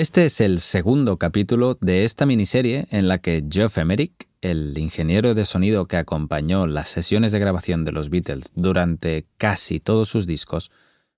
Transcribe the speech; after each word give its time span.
Este 0.00 0.24
es 0.24 0.40
el 0.40 0.60
segundo 0.60 1.18
capítulo 1.18 1.76
de 1.78 2.04
esta 2.04 2.24
miniserie 2.24 2.86
en 2.90 3.06
la 3.06 3.18
que 3.18 3.44
Geoff 3.46 3.76
Emerick, 3.76 4.30
el 4.40 4.78
ingeniero 4.78 5.34
de 5.34 5.44
sonido 5.44 5.88
que 5.88 5.98
acompañó 5.98 6.66
las 6.66 6.88
sesiones 6.88 7.32
de 7.32 7.38
grabación 7.38 7.84
de 7.84 7.92
los 7.92 8.08
Beatles 8.08 8.50
durante 8.54 9.26
casi 9.36 9.78
todos 9.78 10.08
sus 10.08 10.26
discos, 10.26 10.70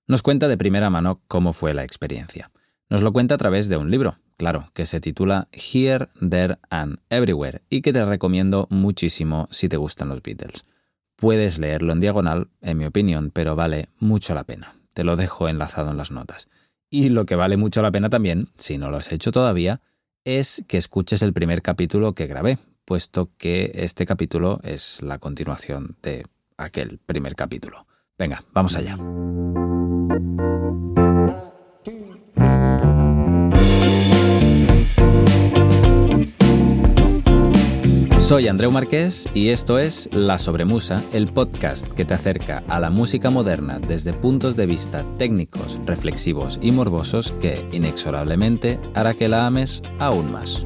nos 0.05 0.21
cuenta 0.21 0.49
de 0.49 0.57
primera 0.57 0.89
mano 0.89 1.21
cómo 1.29 1.53
fue 1.53 1.73
la 1.73 1.85
experiencia. 1.85 2.51
Nos 2.89 3.01
lo 3.01 3.13
cuenta 3.13 3.35
a 3.35 3.37
través 3.37 3.69
de 3.69 3.77
un 3.77 3.89
libro, 3.89 4.17
claro, 4.35 4.69
que 4.73 4.85
se 4.85 4.99
titula 4.99 5.47
Here, 5.53 6.07
There 6.19 6.57
and 6.69 6.97
Everywhere 7.09 7.61
y 7.69 7.83
que 7.83 7.93
te 7.93 8.03
recomiendo 8.03 8.67
muchísimo 8.69 9.47
si 9.49 9.69
te 9.69 9.77
gustan 9.77 10.09
los 10.09 10.21
Beatles. 10.21 10.65
Puedes 11.15 11.57
leerlo 11.57 11.93
en 11.93 12.01
diagonal, 12.01 12.49
en 12.59 12.79
mi 12.79 12.83
opinión, 12.83 13.31
pero 13.33 13.55
vale 13.55 13.87
mucho 13.99 14.35
la 14.35 14.43
pena. 14.43 14.75
Te 14.93 15.05
lo 15.05 15.15
dejo 15.15 15.47
enlazado 15.47 15.91
en 15.91 15.95
las 15.95 16.11
notas. 16.11 16.49
Y 16.93 17.09
lo 17.09 17.25
que 17.25 17.35
vale 17.35 17.57
mucho 17.57 17.81
la 17.81 17.89
pena 17.89 18.11
también, 18.11 18.49
si 18.59 18.77
no 18.77 18.91
lo 18.91 18.97
has 18.97 19.11
hecho 19.11 19.31
todavía, 19.31 19.81
es 20.25 20.63
que 20.67 20.77
escuches 20.77 21.23
el 21.23 21.33
primer 21.33 21.63
capítulo 21.63 22.13
que 22.13 22.27
grabé, 22.27 22.59
puesto 22.85 23.31
que 23.39 23.71
este 23.73 24.05
capítulo 24.05 24.59
es 24.61 25.01
la 25.01 25.17
continuación 25.17 25.97
de 26.03 26.27
aquel 26.55 26.99
primer 26.99 27.35
capítulo. 27.35 27.87
Venga, 28.19 28.43
vamos 28.53 28.75
allá. 28.75 28.95
Soy 38.23 38.47
Andreu 38.47 38.71
Marqués 38.71 39.27
y 39.33 39.49
esto 39.49 39.79
es 39.79 40.09
La 40.13 40.39
Sobremusa, 40.39 41.03
el 41.11 41.27
podcast 41.27 41.89
que 41.89 42.05
te 42.05 42.13
acerca 42.13 42.63
a 42.69 42.79
la 42.79 42.89
música 42.89 43.29
moderna 43.29 43.79
desde 43.79 44.13
puntos 44.13 44.55
de 44.55 44.65
vista 44.65 45.03
técnicos, 45.17 45.77
reflexivos 45.85 46.57
y 46.61 46.71
morbosos 46.71 47.33
que, 47.33 47.67
inexorablemente, 47.73 48.79
hará 48.93 49.13
que 49.13 49.27
la 49.27 49.45
ames 49.45 49.81
aún 49.99 50.31
más. 50.31 50.63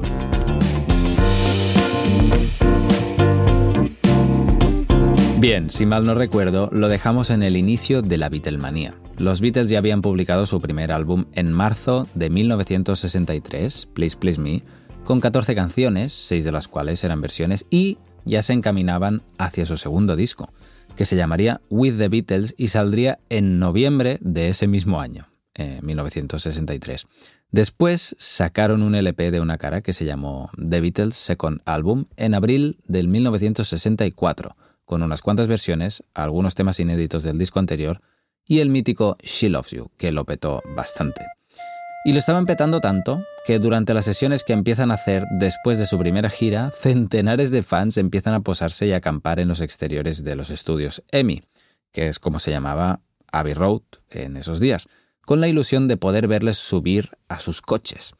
Bien, 5.40 5.68
si 5.68 5.84
mal 5.84 6.06
no 6.06 6.14
recuerdo, 6.14 6.70
lo 6.72 6.86
dejamos 6.86 7.30
en 7.30 7.42
el 7.42 7.56
inicio 7.56 8.02
de 8.02 8.18
la 8.18 8.28
Beatlemanía. 8.28 8.94
Los 9.18 9.40
Beatles 9.40 9.68
ya 9.68 9.78
habían 9.78 10.00
publicado 10.00 10.46
su 10.46 10.60
primer 10.60 10.92
álbum 10.92 11.24
en 11.32 11.52
marzo 11.52 12.06
de 12.14 12.30
1963, 12.30 13.88
Please 13.94 14.16
Please 14.16 14.40
Me, 14.40 14.62
con 15.08 15.20
14 15.20 15.54
canciones, 15.54 16.12
6 16.12 16.44
de 16.44 16.52
las 16.52 16.68
cuales 16.68 17.02
eran 17.02 17.22
versiones, 17.22 17.64
y 17.70 17.96
ya 18.26 18.42
se 18.42 18.52
encaminaban 18.52 19.22
hacia 19.38 19.64
su 19.64 19.78
segundo 19.78 20.16
disco, 20.16 20.52
que 20.96 21.06
se 21.06 21.16
llamaría 21.16 21.62
With 21.70 21.96
the 21.96 22.10
Beatles 22.10 22.54
y 22.58 22.68
saldría 22.68 23.18
en 23.30 23.58
noviembre 23.58 24.18
de 24.20 24.50
ese 24.50 24.66
mismo 24.66 25.00
año, 25.00 25.26
1963. 25.56 27.06
Después 27.50 28.16
sacaron 28.18 28.82
un 28.82 28.94
LP 28.94 29.30
de 29.30 29.40
una 29.40 29.56
cara 29.56 29.80
que 29.80 29.94
se 29.94 30.04
llamó 30.04 30.50
The 30.56 30.82
Beatles 30.82 31.14
Second 31.14 31.62
Album 31.64 32.04
en 32.18 32.34
abril 32.34 32.78
del 32.86 33.08
1964, 33.08 34.56
con 34.84 35.02
unas 35.02 35.22
cuantas 35.22 35.46
versiones, 35.46 36.04
algunos 36.12 36.54
temas 36.54 36.80
inéditos 36.80 37.22
del 37.22 37.38
disco 37.38 37.58
anterior 37.58 38.02
y 38.44 38.58
el 38.58 38.68
mítico 38.68 39.16
She 39.22 39.48
Loves 39.48 39.70
You, 39.70 39.90
que 39.96 40.12
lo 40.12 40.26
petó 40.26 40.62
bastante. 40.76 41.37
Y 42.04 42.12
lo 42.12 42.18
estaban 42.18 42.46
petando 42.46 42.80
tanto 42.80 43.24
que 43.44 43.58
durante 43.58 43.92
las 43.92 44.04
sesiones 44.04 44.44
que 44.44 44.52
empiezan 44.52 44.90
a 44.90 44.94
hacer 44.94 45.24
después 45.30 45.78
de 45.78 45.86
su 45.86 45.98
primera 45.98 46.30
gira, 46.30 46.70
centenares 46.70 47.50
de 47.50 47.62
fans 47.62 47.98
empiezan 47.98 48.34
a 48.34 48.40
posarse 48.40 48.86
y 48.86 48.92
acampar 48.92 49.40
en 49.40 49.48
los 49.48 49.60
exteriores 49.60 50.22
de 50.22 50.36
los 50.36 50.50
estudios 50.50 51.02
EMI, 51.10 51.42
que 51.92 52.08
es 52.08 52.18
como 52.18 52.38
se 52.38 52.50
llamaba 52.50 53.00
Abbey 53.32 53.54
Road 53.54 53.82
en 54.10 54.36
esos 54.36 54.60
días, 54.60 54.86
con 55.22 55.40
la 55.40 55.48
ilusión 55.48 55.88
de 55.88 55.96
poder 55.96 56.28
verles 56.28 56.56
subir 56.56 57.10
a 57.28 57.40
sus 57.40 57.60
coches. 57.60 58.14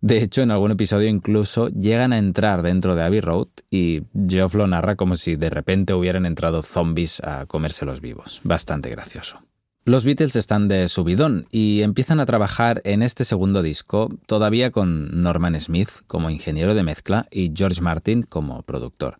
De 0.00 0.22
hecho, 0.22 0.42
en 0.42 0.50
algún 0.50 0.70
episodio 0.70 1.08
incluso 1.08 1.68
llegan 1.68 2.12
a 2.12 2.18
entrar 2.18 2.62
dentro 2.62 2.94
de 2.94 3.02
Abbey 3.02 3.20
Road 3.20 3.48
y 3.70 4.02
Geoff 4.28 4.54
lo 4.54 4.66
narra 4.66 4.96
como 4.96 5.16
si 5.16 5.36
de 5.36 5.50
repente 5.50 5.94
hubieran 5.94 6.24
entrado 6.24 6.62
zombies 6.62 7.20
a 7.24 7.46
comérselos 7.46 8.00
vivos. 8.00 8.40
Bastante 8.44 8.90
gracioso. 8.90 9.40
Los 9.86 10.06
Beatles 10.06 10.34
están 10.34 10.66
de 10.66 10.88
subidón 10.88 11.46
y 11.50 11.82
empiezan 11.82 12.18
a 12.18 12.24
trabajar 12.24 12.80
en 12.84 13.02
este 13.02 13.26
segundo 13.26 13.60
disco 13.60 14.10
todavía 14.24 14.70
con 14.70 15.22
Norman 15.22 15.60
Smith 15.60 15.90
como 16.06 16.30
ingeniero 16.30 16.74
de 16.74 16.82
mezcla 16.82 17.26
y 17.30 17.52
George 17.54 17.82
Martin 17.82 18.22
como 18.22 18.62
productor. 18.62 19.18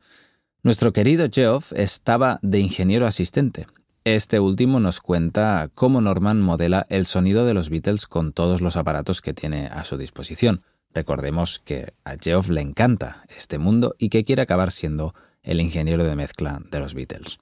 Nuestro 0.63 0.95
querido 0.95 1.27
Geoff 1.31 1.75
estaba 1.77 2.39
de 2.41 2.61
ingeniero 2.61 3.07
asistente. 3.07 3.67
Este 4.05 4.41
último 4.41 4.81
nos 4.81 5.03
cuenta 5.03 5.69
cómo 5.75 6.01
Norman 6.01 6.41
modela 6.41 6.87
el 6.89 7.05
sonido 7.05 7.45
de 7.45 7.53
los 7.53 7.69
Beatles 7.69 8.07
con 8.07 8.33
todos 8.33 8.63
los 8.63 8.77
aparatos 8.77 9.21
que 9.21 9.35
tiene 9.35 9.67
a 9.67 9.85
su 9.85 9.99
disposición. 9.99 10.63
Recordemos 10.95 11.59
que 11.59 11.93
a 12.05 12.17
Geoff 12.17 12.49
le 12.49 12.63
encanta 12.63 13.27
este 13.37 13.59
mundo 13.59 13.97
y 13.99 14.09
que 14.09 14.25
quiere 14.25 14.41
acabar 14.41 14.71
siendo 14.71 15.15
el 15.43 15.61
ingeniero 15.61 16.05
de 16.05 16.17
mezcla 16.17 16.63
de 16.71 16.79
los 16.79 16.95
Beatles. 16.95 17.39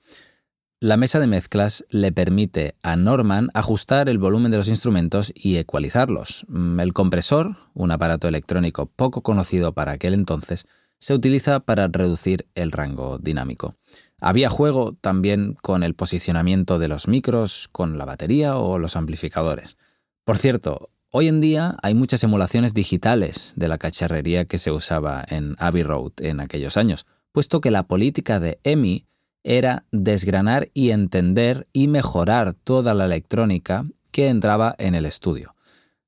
La 0.82 0.96
mesa 0.96 1.20
de 1.20 1.28
mezclas 1.28 1.86
le 1.90 2.10
permite 2.10 2.74
a 2.82 2.96
Norman 2.96 3.50
ajustar 3.54 4.08
el 4.08 4.18
volumen 4.18 4.50
de 4.50 4.56
los 4.56 4.66
instrumentos 4.66 5.32
y 5.32 5.58
ecualizarlos. 5.58 6.44
Mm, 6.48 6.80
el 6.80 6.92
compresor, 6.92 7.56
un 7.72 7.92
aparato 7.92 8.26
electrónico 8.26 8.86
poco 8.86 9.22
conocido 9.22 9.74
para 9.74 9.92
aquel 9.92 10.12
entonces, 10.12 10.66
se 10.98 11.14
utiliza 11.14 11.60
para 11.60 11.86
reducir 11.86 12.48
el 12.56 12.72
rango 12.72 13.18
dinámico. 13.18 13.76
Había 14.20 14.48
juego 14.48 14.96
también 15.00 15.56
con 15.62 15.84
el 15.84 15.94
posicionamiento 15.94 16.80
de 16.80 16.88
los 16.88 17.06
micros, 17.06 17.68
con 17.70 17.96
la 17.96 18.04
batería 18.04 18.56
o 18.56 18.80
los 18.80 18.96
amplificadores. 18.96 19.76
Por 20.24 20.36
cierto, 20.36 20.90
hoy 21.10 21.28
en 21.28 21.40
día 21.40 21.76
hay 21.84 21.94
muchas 21.94 22.24
emulaciones 22.24 22.74
digitales 22.74 23.52
de 23.54 23.68
la 23.68 23.78
cacharrería 23.78 24.46
que 24.46 24.58
se 24.58 24.72
usaba 24.72 25.24
en 25.28 25.54
Abbey 25.60 25.84
Road 25.84 26.14
en 26.18 26.40
aquellos 26.40 26.76
años, 26.76 27.06
puesto 27.30 27.60
que 27.60 27.70
la 27.70 27.84
política 27.84 28.40
de 28.40 28.58
EMI 28.64 29.06
era 29.44 29.84
desgranar 29.90 30.70
y 30.74 30.90
entender 30.90 31.66
y 31.72 31.88
mejorar 31.88 32.54
toda 32.54 32.94
la 32.94 33.04
electrónica 33.04 33.86
que 34.10 34.28
entraba 34.28 34.74
en 34.78 34.94
el 34.94 35.06
estudio. 35.06 35.54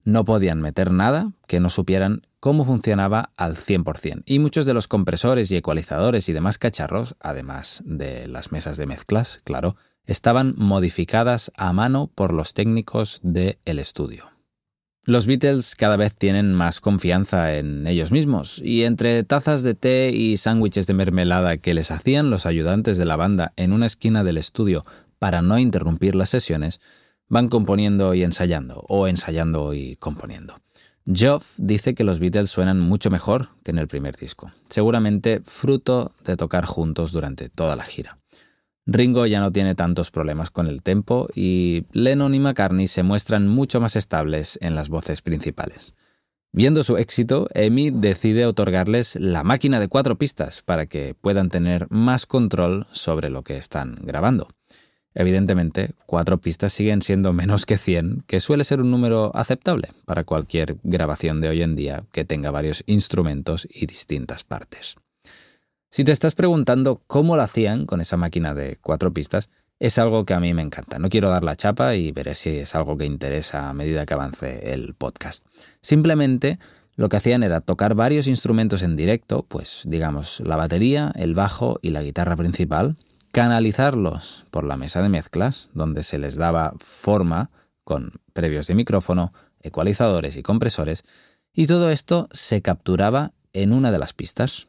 No 0.04 0.24
podían 0.24 0.60
meter 0.60 0.90
nada 0.90 1.32
que 1.46 1.60
no 1.60 1.70
supieran 1.70 2.26
cómo 2.38 2.66
funcionaba 2.66 3.30
al 3.36 3.56
100%. 3.56 4.22
Y 4.26 4.38
muchos 4.38 4.66
de 4.66 4.74
los 4.74 4.86
compresores 4.86 5.50
y 5.50 5.56
ecualizadores 5.56 6.28
y 6.28 6.34
demás 6.34 6.58
cacharros, 6.58 7.16
además 7.20 7.82
de 7.86 8.28
las 8.28 8.52
mesas 8.52 8.76
de 8.76 8.86
mezclas, 8.86 9.40
claro, 9.44 9.76
estaban 10.04 10.54
modificadas 10.58 11.50
a 11.56 11.72
mano 11.72 12.10
por 12.14 12.34
los 12.34 12.52
técnicos 12.52 13.20
del 13.22 13.78
estudio. 13.78 14.33
Los 15.06 15.26
Beatles 15.26 15.76
cada 15.76 15.98
vez 15.98 16.16
tienen 16.16 16.54
más 16.54 16.80
confianza 16.80 17.56
en 17.56 17.86
ellos 17.86 18.10
mismos, 18.10 18.58
y 18.64 18.84
entre 18.84 19.22
tazas 19.22 19.62
de 19.62 19.74
té 19.74 20.10
y 20.10 20.38
sándwiches 20.38 20.86
de 20.86 20.94
mermelada 20.94 21.58
que 21.58 21.74
les 21.74 21.90
hacían 21.90 22.30
los 22.30 22.46
ayudantes 22.46 22.96
de 22.96 23.04
la 23.04 23.16
banda 23.16 23.52
en 23.56 23.74
una 23.74 23.84
esquina 23.84 24.24
del 24.24 24.38
estudio 24.38 24.82
para 25.18 25.42
no 25.42 25.58
interrumpir 25.58 26.14
las 26.14 26.30
sesiones, 26.30 26.80
van 27.28 27.50
componiendo 27.50 28.14
y 28.14 28.22
ensayando, 28.22 28.82
o 28.88 29.06
ensayando 29.06 29.74
y 29.74 29.96
componiendo. 29.96 30.60
Geoff 31.06 31.52
dice 31.58 31.94
que 31.94 32.04
los 32.04 32.18
Beatles 32.18 32.48
suenan 32.48 32.80
mucho 32.80 33.10
mejor 33.10 33.50
que 33.62 33.72
en 33.72 33.78
el 33.78 33.88
primer 33.88 34.16
disco, 34.16 34.52
seguramente 34.70 35.42
fruto 35.44 36.12
de 36.24 36.38
tocar 36.38 36.64
juntos 36.64 37.12
durante 37.12 37.50
toda 37.50 37.76
la 37.76 37.84
gira. 37.84 38.18
Ringo 38.86 39.26
ya 39.26 39.40
no 39.40 39.50
tiene 39.50 39.74
tantos 39.74 40.10
problemas 40.10 40.50
con 40.50 40.66
el 40.66 40.82
tempo 40.82 41.28
y 41.34 41.86
Lennon 41.92 42.34
y 42.34 42.40
McCartney 42.40 42.86
se 42.86 43.02
muestran 43.02 43.48
mucho 43.48 43.80
más 43.80 43.96
estables 43.96 44.58
en 44.60 44.74
las 44.74 44.88
voces 44.88 45.22
principales. 45.22 45.94
Viendo 46.52 46.84
su 46.84 46.98
éxito, 46.98 47.48
Amy 47.54 47.90
decide 47.90 48.46
otorgarles 48.46 49.16
la 49.16 49.42
máquina 49.42 49.80
de 49.80 49.88
cuatro 49.88 50.16
pistas 50.16 50.62
para 50.62 50.86
que 50.86 51.14
puedan 51.20 51.50
tener 51.50 51.88
más 51.90 52.26
control 52.26 52.86
sobre 52.92 53.28
lo 53.28 53.42
que 53.42 53.56
están 53.56 53.98
grabando. 54.02 54.48
Evidentemente, 55.14 55.94
cuatro 56.06 56.38
pistas 56.38 56.72
siguen 56.72 57.00
siendo 57.02 57.32
menos 57.32 57.66
que 57.66 57.76
100, 57.76 58.24
que 58.26 58.40
suele 58.40 58.64
ser 58.64 58.80
un 58.80 58.90
número 58.90 59.34
aceptable 59.34 59.88
para 60.04 60.24
cualquier 60.24 60.76
grabación 60.82 61.40
de 61.40 61.48
hoy 61.48 61.62
en 61.62 61.74
día 61.74 62.04
que 62.12 62.24
tenga 62.24 62.50
varios 62.50 62.84
instrumentos 62.86 63.66
y 63.70 63.86
distintas 63.86 64.44
partes. 64.44 64.96
Si 65.94 66.02
te 66.02 66.10
estás 66.10 66.34
preguntando 66.34 67.02
cómo 67.06 67.36
lo 67.36 67.42
hacían 67.42 67.86
con 67.86 68.00
esa 68.00 68.16
máquina 68.16 68.52
de 68.52 68.78
cuatro 68.82 69.14
pistas, 69.14 69.48
es 69.78 69.96
algo 69.96 70.24
que 70.24 70.34
a 70.34 70.40
mí 70.40 70.52
me 70.52 70.60
encanta. 70.60 70.98
No 70.98 71.08
quiero 71.08 71.30
dar 71.30 71.44
la 71.44 71.54
chapa 71.54 71.94
y 71.94 72.10
veré 72.10 72.34
si 72.34 72.50
es 72.50 72.74
algo 72.74 72.98
que 72.98 73.04
interesa 73.04 73.70
a 73.70 73.74
medida 73.74 74.04
que 74.04 74.14
avance 74.14 74.72
el 74.72 74.94
podcast. 74.94 75.46
Simplemente 75.82 76.58
lo 76.96 77.08
que 77.08 77.18
hacían 77.18 77.44
era 77.44 77.60
tocar 77.60 77.94
varios 77.94 78.26
instrumentos 78.26 78.82
en 78.82 78.96
directo, 78.96 79.46
pues 79.46 79.84
digamos 79.86 80.40
la 80.40 80.56
batería, 80.56 81.12
el 81.14 81.34
bajo 81.36 81.78
y 81.80 81.90
la 81.90 82.02
guitarra 82.02 82.34
principal, 82.34 82.96
canalizarlos 83.30 84.46
por 84.50 84.64
la 84.64 84.76
mesa 84.76 85.00
de 85.00 85.10
mezclas, 85.10 85.70
donde 85.74 86.02
se 86.02 86.18
les 86.18 86.34
daba 86.34 86.74
forma 86.80 87.52
con 87.84 88.14
previos 88.32 88.66
de 88.66 88.74
micrófono, 88.74 89.32
ecualizadores 89.60 90.36
y 90.36 90.42
compresores, 90.42 91.04
y 91.52 91.68
todo 91.68 91.90
esto 91.90 92.28
se 92.32 92.62
capturaba 92.62 93.30
en 93.52 93.72
una 93.72 93.92
de 93.92 94.00
las 94.00 94.12
pistas. 94.12 94.66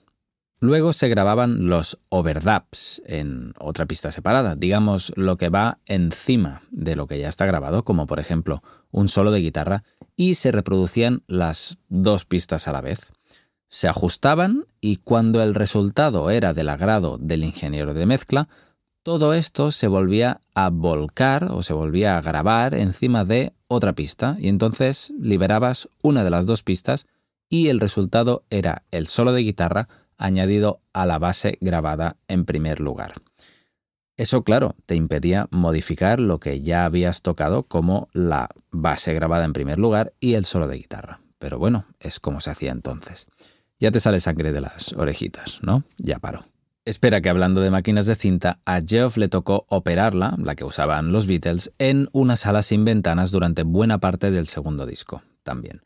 Luego 0.60 0.94
se 0.94 1.10
grababan 1.10 1.68
los 1.68 2.00
overdubs 2.10 3.02
en 3.06 3.54
otra 3.60 3.86
pista 3.86 4.12
separada, 4.12 4.56
digamos 4.56 5.12
lo 5.16 5.38
que 5.38 5.50
va 5.50 5.80
encima 5.86 6.62
de 6.72 6.96
lo 6.96 7.08
que 7.08 7.20
ya 7.20 7.28
está 7.28 7.46
grabado, 7.46 7.84
como 7.84 8.08
por 8.08 8.20
ejemplo 8.20 8.64
un 8.90 9.10
solo 9.10 9.32
de 9.32 9.42
guitarra, 9.42 9.84
y 10.16 10.36
se 10.36 10.52
reproducían 10.52 11.24
las 11.28 11.78
dos 11.90 12.26
pistas 12.26 12.68
a 12.68 12.72
la 12.72 12.82
vez. 12.82 13.12
Se 13.68 13.90
ajustaban 13.90 14.66
y 14.80 14.98
cuando 14.98 15.44
el 15.44 15.54
resultado 15.54 16.30
era 16.30 16.54
del 16.54 16.70
agrado 16.70 17.18
del 17.18 17.44
ingeniero 17.44 17.94
de 17.94 18.06
mezcla, 18.06 18.48
todo 19.04 19.34
esto 19.34 19.72
se 19.72 19.88
volvía 19.88 20.40
a 20.56 20.70
volcar 20.70 21.50
o 21.52 21.62
se 21.62 21.74
volvía 21.74 22.18
a 22.18 22.22
grabar 22.22 22.74
encima 22.74 23.26
de 23.26 23.54
otra 23.68 23.94
pista 23.94 24.38
y 24.40 24.48
entonces 24.48 25.14
liberabas 25.20 25.90
una 26.02 26.24
de 26.24 26.30
las 26.30 26.46
dos 26.46 26.64
pistas 26.64 27.06
y 27.50 27.68
el 27.68 27.80
resultado 27.80 28.46
era 28.50 28.84
el 28.90 29.08
solo 29.08 29.34
de 29.34 29.42
guitarra 29.42 29.90
añadido 30.18 30.82
a 30.94 31.06
la 31.06 31.20
base 31.20 31.58
grabada 31.62 32.18
en 32.28 32.46
primer 32.46 32.80
lugar. 32.80 33.14
Eso, 34.18 34.44
claro, 34.44 34.76
te 34.86 34.96
impedía 34.96 35.48
modificar 35.52 36.20
lo 36.20 36.40
que 36.40 36.62
ya 36.62 36.86
habías 36.86 37.22
tocado 37.22 37.64
como 37.64 38.08
la 38.14 38.50
base 38.72 39.14
grabada 39.14 39.44
en 39.44 39.54
primer 39.54 39.78
lugar 39.78 40.14
y 40.22 40.36
el 40.36 40.46
solo 40.46 40.68
de 40.68 40.78
guitarra. 40.78 41.20
Pero 41.38 41.60
bueno, 41.60 41.86
es 42.00 42.20
como 42.20 42.40
se 42.40 42.50
hacía 42.50 42.72
entonces. 42.72 43.28
Ya 43.78 43.92
te 43.92 44.00
sale 44.00 44.22
sangre 44.22 44.54
de 44.54 44.62
las 44.62 44.94
orejitas, 44.94 45.60
¿no? 45.62 45.84
Ya 45.98 46.20
paro. 46.20 46.46
Espera 46.86 47.20
que 47.20 47.30
hablando 47.30 47.62
de 47.62 47.72
máquinas 47.72 48.06
de 48.06 48.16
cinta, 48.16 48.60
a 48.64 48.80
Geoff 48.80 49.18
le 49.18 49.28
tocó 49.28 49.66
operarla, 49.70 50.36
la 50.38 50.56
que 50.56 50.64
usaban 50.64 51.12
los 51.12 51.28
Beatles, 51.28 51.74
en 51.80 52.10
una 52.14 52.36
sala 52.36 52.62
sin 52.62 52.86
ventanas 52.86 53.32
durante 53.32 53.64
buena 53.64 53.98
parte 53.98 54.30
del 54.32 54.48
segundo 54.48 54.86
disco, 54.86 55.24
también. 55.44 55.82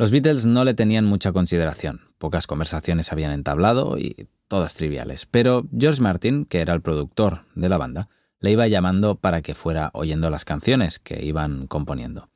Los 0.00 0.10
Beatles 0.10 0.46
no 0.46 0.64
le 0.64 0.72
tenían 0.72 1.04
mucha 1.04 1.30
consideración, 1.30 2.00
pocas 2.16 2.46
conversaciones 2.46 3.12
habían 3.12 3.32
entablado 3.32 3.98
y 3.98 4.28
todas 4.48 4.74
triviales, 4.74 5.26
pero 5.26 5.68
George 5.78 6.00
Martin, 6.00 6.46
que 6.46 6.62
era 6.62 6.72
el 6.72 6.80
productor 6.80 7.42
de 7.54 7.68
la 7.68 7.76
banda, 7.76 8.08
le 8.40 8.50
iba 8.50 8.66
llamando 8.66 9.16
para 9.16 9.42
que 9.42 9.54
fuera 9.54 9.90
oyendo 9.92 10.30
las 10.30 10.46
canciones 10.46 11.00
que 11.00 11.22
iban 11.22 11.66
componiendo. 11.66 12.30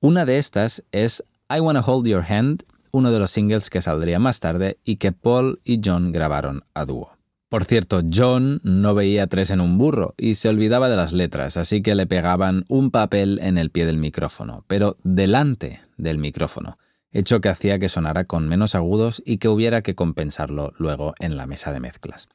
Una 0.00 0.26
de 0.26 0.38
estas 0.38 0.82
es 0.90 1.22
I 1.48 1.60
Wanna 1.60 1.82
Hold 1.82 2.08
Your 2.08 2.24
Hand, 2.28 2.64
uno 2.90 3.12
de 3.12 3.20
los 3.20 3.30
singles 3.30 3.70
que 3.70 3.80
saldría 3.80 4.18
más 4.18 4.40
tarde 4.40 4.80
y 4.82 4.96
que 4.96 5.12
Paul 5.12 5.60
y 5.62 5.80
John 5.84 6.10
grabaron 6.10 6.64
a 6.74 6.84
dúo. 6.84 7.12
Por 7.48 7.64
cierto, 7.64 8.02
John 8.12 8.60
no 8.64 8.96
veía 8.96 9.28
tres 9.28 9.50
en 9.50 9.60
un 9.60 9.78
burro 9.78 10.14
y 10.18 10.34
se 10.34 10.48
olvidaba 10.48 10.88
de 10.88 10.96
las 10.96 11.12
letras, 11.12 11.58
así 11.58 11.80
que 11.80 11.94
le 11.94 12.08
pegaban 12.08 12.64
un 12.66 12.90
papel 12.90 13.38
en 13.40 13.56
el 13.56 13.70
pie 13.70 13.86
del 13.86 13.98
micrófono, 13.98 14.64
pero 14.66 14.96
delante 15.04 15.80
del 15.96 16.18
micrófono, 16.18 16.76
hecho 17.14 17.40
que 17.40 17.48
hacía 17.48 17.78
que 17.78 17.88
sonara 17.88 18.24
con 18.24 18.48
menos 18.48 18.74
agudos 18.74 19.22
y 19.24 19.38
que 19.38 19.48
hubiera 19.48 19.80
que 19.80 19.94
compensarlo 19.94 20.74
luego 20.76 21.14
en 21.20 21.38
la 21.38 21.46
mesa 21.46 21.72
de 21.72 21.80
mezclas. 21.80 22.28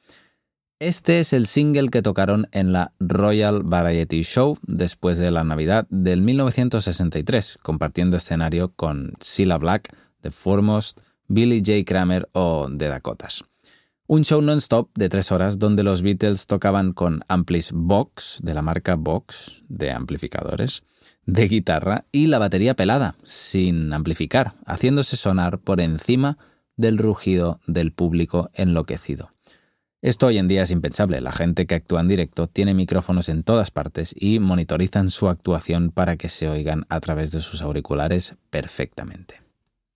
Este 0.80 1.20
es 1.20 1.34
el 1.34 1.46
single 1.46 1.90
que 1.90 2.00
tocaron 2.00 2.48
en 2.52 2.72
la 2.72 2.94
Royal 2.98 3.62
Variety 3.62 4.22
Show 4.22 4.56
después 4.66 5.18
de 5.18 5.30
la 5.30 5.44
Navidad 5.44 5.86
del 5.90 6.22
1963, 6.22 7.58
compartiendo 7.62 8.16
escenario 8.16 8.72
con 8.72 9.12
Cilla 9.22 9.58
Black, 9.58 9.94
The 10.22 10.30
Foremost, 10.30 10.98
Billy 11.28 11.58
J. 11.58 11.84
Kramer 11.84 12.30
o 12.32 12.66
The 12.74 12.88
Dakotas. 12.88 13.44
Un 14.06 14.24
show 14.24 14.40
non-stop 14.40 14.88
de 14.94 15.08
tres 15.08 15.30
horas 15.30 15.58
donde 15.58 15.82
los 15.82 16.02
Beatles 16.02 16.46
tocaban 16.46 16.94
con 16.94 17.20
amplis 17.28 17.70
Vox, 17.72 18.40
de 18.42 18.54
la 18.54 18.62
marca 18.62 18.96
Vox, 18.96 19.62
de 19.68 19.92
amplificadores, 19.92 20.82
de 21.32 21.46
guitarra 21.46 22.06
y 22.10 22.26
la 22.26 22.40
batería 22.40 22.74
pelada, 22.74 23.14
sin 23.22 23.92
amplificar, 23.92 24.54
haciéndose 24.66 25.16
sonar 25.16 25.60
por 25.60 25.80
encima 25.80 26.38
del 26.76 26.98
rugido 26.98 27.60
del 27.68 27.92
público 27.92 28.50
enloquecido. 28.54 29.30
Esto 30.02 30.26
hoy 30.26 30.38
en 30.38 30.48
día 30.48 30.62
es 30.62 30.70
impensable. 30.70 31.20
La 31.20 31.30
gente 31.30 31.66
que 31.66 31.76
actúa 31.76 32.00
en 32.00 32.08
directo 32.08 32.48
tiene 32.48 32.74
micrófonos 32.74 33.28
en 33.28 33.44
todas 33.44 33.70
partes 33.70 34.14
y 34.18 34.40
monitorizan 34.40 35.08
su 35.10 35.28
actuación 35.28 35.90
para 35.90 36.16
que 36.16 36.28
se 36.28 36.48
oigan 36.48 36.84
a 36.88 36.98
través 37.00 37.30
de 37.30 37.42
sus 37.42 37.62
auriculares 37.62 38.34
perfectamente. 38.48 39.40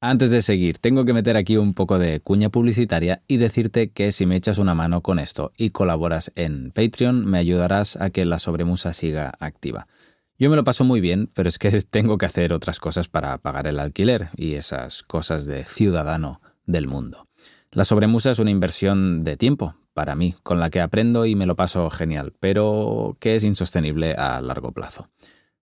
Antes 0.00 0.30
de 0.30 0.42
seguir, 0.42 0.78
tengo 0.78 1.04
que 1.06 1.14
meter 1.14 1.36
aquí 1.36 1.56
un 1.56 1.72
poco 1.72 1.98
de 1.98 2.20
cuña 2.20 2.50
publicitaria 2.50 3.22
y 3.26 3.38
decirte 3.38 3.90
que 3.90 4.12
si 4.12 4.26
me 4.26 4.36
echas 4.36 4.58
una 4.58 4.74
mano 4.74 5.00
con 5.00 5.18
esto 5.18 5.52
y 5.56 5.70
colaboras 5.70 6.30
en 6.36 6.70
Patreon, 6.70 7.24
me 7.24 7.38
ayudarás 7.38 7.96
a 7.96 8.10
que 8.10 8.26
la 8.26 8.38
sobremusa 8.38 8.92
siga 8.92 9.32
activa. 9.40 9.88
Yo 10.36 10.50
me 10.50 10.56
lo 10.56 10.64
paso 10.64 10.84
muy 10.84 11.00
bien, 11.00 11.30
pero 11.32 11.48
es 11.48 11.58
que 11.58 11.70
tengo 11.90 12.18
que 12.18 12.26
hacer 12.26 12.52
otras 12.52 12.80
cosas 12.80 13.08
para 13.08 13.38
pagar 13.38 13.66
el 13.66 13.78
alquiler 13.78 14.30
y 14.36 14.54
esas 14.54 15.02
cosas 15.02 15.46
de 15.46 15.64
ciudadano 15.64 16.40
del 16.66 16.88
mundo. 16.88 17.28
La 17.70 17.84
sobremusa 17.84 18.30
es 18.30 18.38
una 18.38 18.50
inversión 18.50 19.24
de 19.24 19.36
tiempo 19.36 19.74
para 19.94 20.14
mí, 20.14 20.34
con 20.42 20.58
la 20.58 20.70
que 20.70 20.80
aprendo 20.80 21.24
y 21.26 21.36
me 21.36 21.46
lo 21.46 21.54
paso 21.54 21.88
genial, 21.90 22.32
pero 22.40 23.16
que 23.20 23.36
es 23.36 23.44
insostenible 23.44 24.14
a 24.14 24.40
largo 24.40 24.72
plazo. 24.72 25.08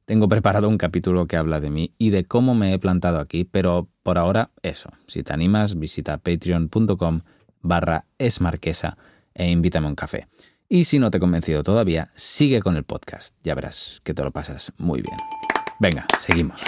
Tengo 0.05 0.29
preparado 0.29 0.69
un 0.69 0.79
capítulo 0.79 1.27
que 1.27 1.37
habla 1.37 1.61
de 1.61 1.71
mí 1.71 1.95
y 1.97 2.11
de 2.11 2.25
cómo 2.25 2.55
me 2.55 2.73
he 2.73 2.79
plantado 2.79 3.19
aquí, 3.19 3.45
pero 3.45 3.89
por 4.03 4.19
ahora 4.19 4.51
eso. 4.63 4.91
Si 5.07 5.23
te 5.23 5.33
animas, 5.33 5.79
visita 5.79 6.19
patreon.com 6.19 7.21
barra 7.61 8.07
esmarquesa 8.19 8.97
e 9.35 9.51
invítame 9.51 9.87
un 9.87 9.95
café. 9.95 10.29
Y 10.75 10.85
si 10.85 10.99
no 10.99 11.11
te 11.11 11.19
he 11.19 11.21
convencido 11.21 11.63
todavía, 11.63 12.09
sigue 12.17 12.63
con 12.63 12.79
el 12.79 12.85
podcast. 12.85 13.35
Ya 13.45 13.55
verás 13.55 14.01
que 14.05 14.15
te 14.15 14.25
lo 14.25 14.31
pasas 14.31 14.73
muy 14.79 15.03
bien. 15.03 15.19
Venga, 15.79 16.07
seguimos. 16.19 16.63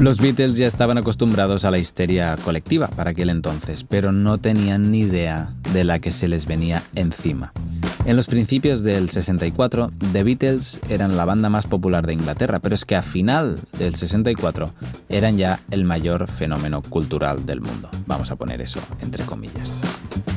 Los 0.00 0.20
Beatles 0.20 0.56
ya 0.56 0.68
estaban 0.68 0.96
acostumbrados 0.96 1.64
a 1.64 1.72
la 1.72 1.78
histeria 1.78 2.36
colectiva 2.44 2.86
para 2.86 3.10
aquel 3.10 3.30
entonces, 3.30 3.82
pero 3.82 4.12
no 4.12 4.38
tenían 4.38 4.92
ni 4.92 5.00
idea 5.00 5.50
de 5.72 5.82
la 5.82 5.98
que 5.98 6.12
se 6.12 6.28
les 6.28 6.46
venía 6.46 6.84
encima. 6.94 7.52
En 8.06 8.14
los 8.14 8.28
principios 8.28 8.84
del 8.84 9.10
64, 9.10 9.90
The 10.12 10.22
Beatles 10.22 10.80
eran 10.88 11.16
la 11.16 11.24
banda 11.24 11.48
más 11.48 11.66
popular 11.66 12.06
de 12.06 12.12
Inglaterra, 12.12 12.60
pero 12.60 12.76
es 12.76 12.84
que 12.84 12.94
a 12.94 13.02
final 13.02 13.58
del 13.80 13.96
64 13.96 14.70
eran 15.08 15.36
ya 15.36 15.58
el 15.72 15.82
mayor 15.82 16.28
fenómeno 16.28 16.82
cultural 16.82 17.44
del 17.46 17.60
mundo. 17.60 17.90
Vamos 18.06 18.30
a 18.30 18.36
poner 18.36 18.60
eso 18.60 18.78
entre 19.00 19.24
comillas. 19.24 19.68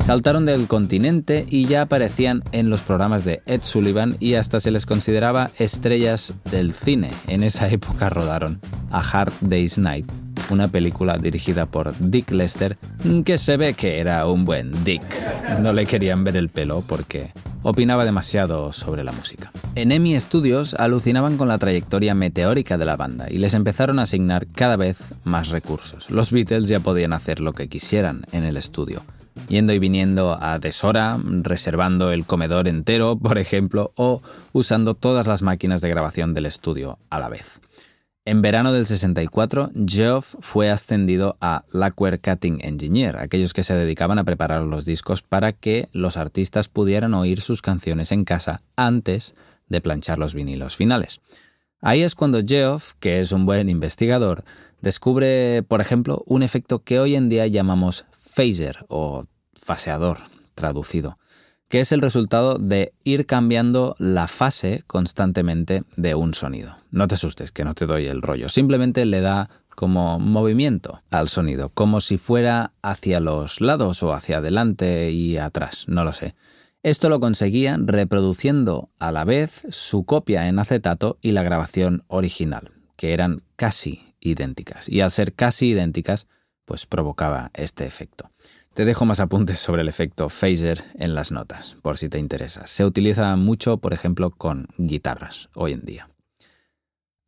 Saltaron 0.04 0.48
del 0.48 0.66
continente 0.66 1.46
y 1.48 1.66
ya 1.66 1.84
aparecían 1.84 2.42
en 2.54 2.72
los 2.72 2.82
programas 2.82 3.24
de 3.24 3.44
Ed 3.46 3.62
Sullivan 3.62 4.18
y 4.20 4.34
hasta 4.34 4.60
se 4.60 4.72
les 4.72 4.88
consideraba 4.88 5.52
estrellas 5.60 6.34
del 6.50 6.74
cine. 6.74 7.12
En 7.28 7.44
esa 7.44 7.70
época 7.70 8.10
rodaron 8.10 8.60
A 8.90 9.02
Hard 9.02 9.34
Day's 9.42 9.78
Night, 9.78 10.12
una 10.50 10.68
película 10.68 11.18
dirigida 11.18 11.66
por 11.66 11.94
Dick 12.00 12.32
Lester, 12.32 12.78
que 13.26 13.38
se 13.38 13.58
ve 13.58 13.74
que 13.74 14.00
era 14.00 14.26
un 14.26 14.46
buen 14.46 14.84
Dick. 14.84 15.04
No 15.62 15.74
le 15.74 15.86
querían 15.86 16.24
ver 16.24 16.38
el 16.38 16.50
pelo 16.50 16.84
porque 16.88 17.32
opinaba 17.64 18.06
demasiado 18.06 18.72
sobre 18.72 19.04
la 19.04 19.12
música. 19.12 19.52
En 19.76 19.92
EMI 19.92 20.20
Studios 20.20 20.74
alucinaban 20.74 21.38
con 21.38 21.48
la 21.48 21.58
trayectoria 21.58 22.16
meteórica 22.16 22.78
de 22.78 22.86
la 22.86 22.98
banda 22.98 23.28
y 23.30 23.38
les 23.38 23.54
empezaron 23.54 24.00
a 24.00 24.04
asignar 24.04 24.48
cada 24.48 24.76
vez 24.76 25.00
más 25.24 25.50
recursos. 25.50 26.10
Los 26.10 26.32
Beatles 26.32 26.70
ya 26.70 26.80
podían 26.80 27.14
hacer 27.14 27.40
lo 27.40 27.54
que 27.54 27.68
quisieran 27.68 28.26
en 28.32 28.44
el 28.44 28.58
estudio 28.58 29.04
yendo 29.48 29.74
y 29.74 29.80
viniendo 29.80 30.38
a 30.42 30.60
deshora, 30.60 31.18
reservando 31.24 32.12
el 32.12 32.26
comedor 32.26 32.68
entero, 32.68 33.18
por 33.18 33.38
ejemplo, 33.38 33.94
o 33.96 34.22
usando 34.52 34.96
todas 34.96 35.28
las 35.28 35.42
máquinas 35.42 35.82
de 35.82 35.90
grabación 35.90 36.34
del 36.34 36.46
estudio 36.46 37.00
a 37.10 37.20
la 37.20 37.30
vez. 37.30 37.60
En 38.26 38.42
verano 38.42 38.74
del 38.74 38.86
64, 38.86 39.72
Geoff 39.88 40.36
fue 40.42 40.70
ascendido 40.70 41.38
a 41.40 41.64
Lacquer 41.72 42.20
Cutting 42.20 42.60
Engineer, 42.62 43.18
aquellos 43.18 43.54
que 43.54 43.64
se 43.64 43.74
dedicaban 43.74 44.20
a 44.20 44.24
preparar 44.24 44.62
los 44.64 44.86
discos 44.86 45.22
para 45.22 45.54
que 45.54 45.90
los 45.94 46.18
artistas 46.18 46.68
pudieran 46.68 47.14
oír 47.14 47.42
sus 47.42 47.62
canciones 47.62 48.12
en 48.12 48.26
casa 48.26 48.62
antes 48.76 49.36
de 49.68 49.82
planchar 49.82 50.20
los 50.20 50.34
vinilos 50.34 50.76
finales. 50.76 51.22
Ahí 51.82 52.02
es 52.02 52.14
cuando 52.14 52.42
Geoff, 52.46 52.94
que 53.00 53.22
es 53.22 53.32
un 53.32 53.46
buen 53.46 53.70
investigador, 53.70 54.44
descubre, 54.82 55.64
por 55.64 55.80
ejemplo, 55.80 56.22
un 56.26 56.44
efecto 56.44 56.84
que 56.84 57.00
hoy 57.00 57.16
en 57.16 57.30
día 57.30 57.48
llamamos 57.48 58.06
phaser 58.22 58.86
o 58.90 59.26
faseador 59.56 60.20
traducido 60.56 61.18
que 61.70 61.80
es 61.80 61.92
el 61.92 62.02
resultado 62.02 62.58
de 62.58 62.94
ir 63.04 63.26
cambiando 63.26 63.96
la 64.00 64.28
fase 64.28 64.84
constantemente 64.88 65.84
de 65.96 66.16
un 66.16 66.34
sonido. 66.34 66.78
No 66.92 67.08
te 67.08 67.16
asustes, 67.16 67.52
que 67.52 67.64
no 67.64 67.76
te 67.76 67.86
doy 67.86 68.08
el 68.08 68.22
rollo, 68.22 68.50
simplemente 68.50 69.06
le 69.06 69.22
da 69.22 69.50
como 69.80 70.20
movimiento 70.20 71.02
al 71.10 71.30
sonido, 71.30 71.70
como 71.70 72.02
si 72.02 72.18
fuera 72.18 72.74
hacia 72.82 73.22
los 73.22 73.62
lados 73.62 74.04
o 74.04 74.14
hacia 74.14 74.40
adelante 74.40 75.12
y 75.12 75.38
atrás, 75.38 75.86
no 75.88 76.04
lo 76.04 76.12
sé. 76.12 76.36
Esto 76.82 77.08
lo 77.08 77.20
conseguía 77.20 77.78
reproduciendo 77.80 78.90
a 79.00 79.12
la 79.12 79.24
vez 79.24 79.68
su 79.70 80.06
copia 80.06 80.48
en 80.48 80.60
acetato 80.60 81.18
y 81.22 81.32
la 81.32 81.44
grabación 81.44 82.04
original, 82.08 82.72
que 82.98 83.14
eran 83.14 83.44
casi 83.56 84.16
idénticas, 84.20 84.90
y 84.90 85.02
al 85.02 85.12
ser 85.12 85.34
casi 85.34 85.70
idénticas, 85.70 86.28
pues 86.66 86.86
provocaba 86.86 87.52
este 87.54 87.86
efecto. 87.86 88.32
Te 88.74 88.86
dejo 88.86 89.06
más 89.06 89.20
apuntes 89.20 89.60
sobre 89.60 89.82
el 89.82 89.90
efecto 89.90 90.30
phaser 90.30 90.84
en 90.96 91.14
las 91.14 91.32
notas, 91.32 91.76
por 91.82 91.98
si 91.98 92.08
te 92.08 92.20
interesa. 92.20 92.68
Se 92.68 92.86
utiliza 92.86 93.36
mucho, 93.36 93.78
por 93.78 93.94
ejemplo, 93.94 94.30
con 94.30 94.68
guitarras 94.78 95.50
hoy 95.54 95.74
en 95.74 95.86
día. 95.86 96.10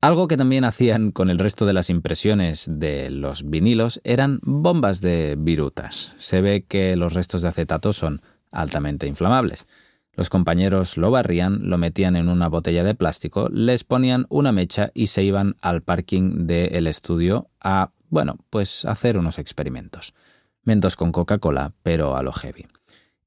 Algo 0.04 0.28
que 0.28 0.38
también 0.38 0.64
hacían 0.64 1.12
con 1.12 1.30
el 1.30 1.38
resto 1.38 1.66
de 1.68 1.74
las 1.74 1.92
impresiones 1.92 2.68
de 2.68 3.12
los 3.12 3.48
vinilos 3.48 4.02
eran 4.04 4.40
bombas 4.42 5.02
de 5.02 5.36
virutas. 5.38 6.14
Se 6.18 6.42
ve 6.42 6.66
que 6.68 6.96
los 6.96 7.14
restos 7.14 7.44
de 7.44 7.50
acetato 7.50 7.94
son 7.94 8.22
altamente 8.52 9.06
inflamables. 9.06 9.68
Los 10.14 10.30
compañeros 10.30 10.98
lo 10.98 11.12
barrían, 11.12 11.70
lo 11.70 11.78
metían 11.78 12.16
en 12.16 12.30
una 12.30 12.50
botella 12.50 12.84
de 12.84 12.96
plástico, 12.96 13.48
les 13.50 13.84
ponían 13.84 14.26
una 14.30 14.52
mecha 14.52 14.92
y 14.94 15.08
se 15.08 15.24
iban 15.24 15.56
al 15.62 15.84
parking 15.84 16.48
del 16.48 16.88
estudio 16.88 17.50
a, 17.62 17.92
bueno, 18.10 18.38
pues 18.50 18.86
hacer 18.86 19.18
unos 19.18 19.38
experimentos. 19.38 20.14
Mentos 20.64 20.96
con 20.96 21.12
Coca-Cola, 21.12 21.74
pero 21.84 22.16
a 22.16 22.24
lo 22.24 22.32
heavy. 22.32 22.68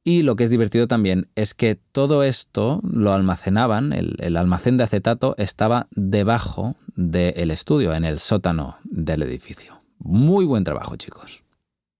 Y 0.06 0.22
lo 0.22 0.36
que 0.36 0.44
es 0.44 0.50
divertido 0.50 0.86
también 0.86 1.28
es 1.34 1.54
que 1.54 1.76
todo 1.76 2.22
esto 2.24 2.80
lo 2.84 3.14
almacenaban, 3.14 3.94
el, 3.94 4.36
almacén 4.36 4.76
de 4.76 4.84
acetato 4.84 5.34
estaba 5.38 5.88
debajo 5.92 6.76
del 6.94 7.50
estudio, 7.50 7.94
en 7.94 8.04
el 8.04 8.18
sótano 8.18 8.76
del 8.84 9.22
edificio. 9.22 9.80
Muy 9.98 10.44
buen 10.44 10.62
trabajo, 10.62 10.96
chicos. 10.96 11.42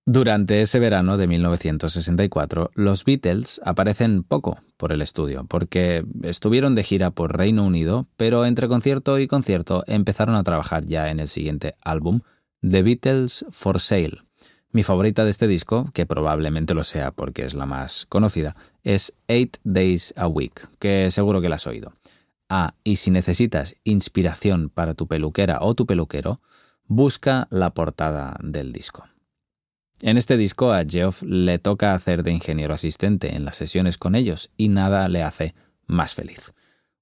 Durante 0.06 0.60
ese 0.60 0.78
verano 0.80 1.16
de 1.16 1.26
1964, 1.26 2.72
los 2.74 3.06
Beatles 3.06 3.58
aparecen 3.64 4.22
poco 4.22 4.58
por 4.76 4.92
el 4.92 5.00
estudio, 5.00 5.46
porque 5.48 6.04
estuvieron 6.22 6.74
de 6.74 6.82
gira 6.82 7.10
por 7.10 7.34
Reino 7.34 7.64
Unido, 7.64 8.06
pero 8.18 8.44
entre 8.44 8.68
concierto 8.68 9.18
y 9.18 9.26
concierto 9.26 9.82
empezaron 9.86 10.34
a 10.34 10.44
trabajar 10.44 10.84
ya 10.84 11.10
en 11.10 11.20
el 11.20 11.28
siguiente 11.28 11.76
álbum, 11.80 12.20
The 12.60 12.82
Beatles 12.82 13.46
for 13.50 13.80
Sale. 13.80 14.18
Mi 14.74 14.82
favorita 14.82 15.22
de 15.22 15.30
este 15.30 15.46
disco, 15.46 15.88
que 15.94 16.04
probablemente 16.04 16.74
lo 16.74 16.82
sea 16.82 17.12
porque 17.12 17.44
es 17.44 17.54
la 17.54 17.64
más 17.64 18.06
conocida, 18.08 18.56
es 18.82 19.14
Eight 19.28 19.58
Days 19.62 20.12
a 20.16 20.26
Week, 20.26 20.68
que 20.80 21.12
seguro 21.12 21.40
que 21.40 21.48
la 21.48 21.54
has 21.54 21.68
oído. 21.68 21.92
Ah, 22.48 22.74
y 22.82 22.96
si 22.96 23.12
necesitas 23.12 23.76
inspiración 23.84 24.70
para 24.70 24.94
tu 24.94 25.06
peluquera 25.06 25.58
o 25.60 25.76
tu 25.76 25.86
peluquero, 25.86 26.40
busca 26.88 27.46
la 27.50 27.70
portada 27.70 28.36
del 28.42 28.72
disco. 28.72 29.04
En 30.00 30.18
este 30.18 30.36
disco 30.36 30.72
a 30.72 30.84
Geoff 30.84 31.22
le 31.22 31.60
toca 31.60 31.94
hacer 31.94 32.24
de 32.24 32.32
ingeniero 32.32 32.74
asistente 32.74 33.36
en 33.36 33.44
las 33.44 33.54
sesiones 33.54 33.96
con 33.96 34.16
ellos 34.16 34.50
y 34.56 34.70
nada 34.70 35.08
le 35.08 35.22
hace 35.22 35.54
más 35.86 36.14
feliz. 36.14 36.52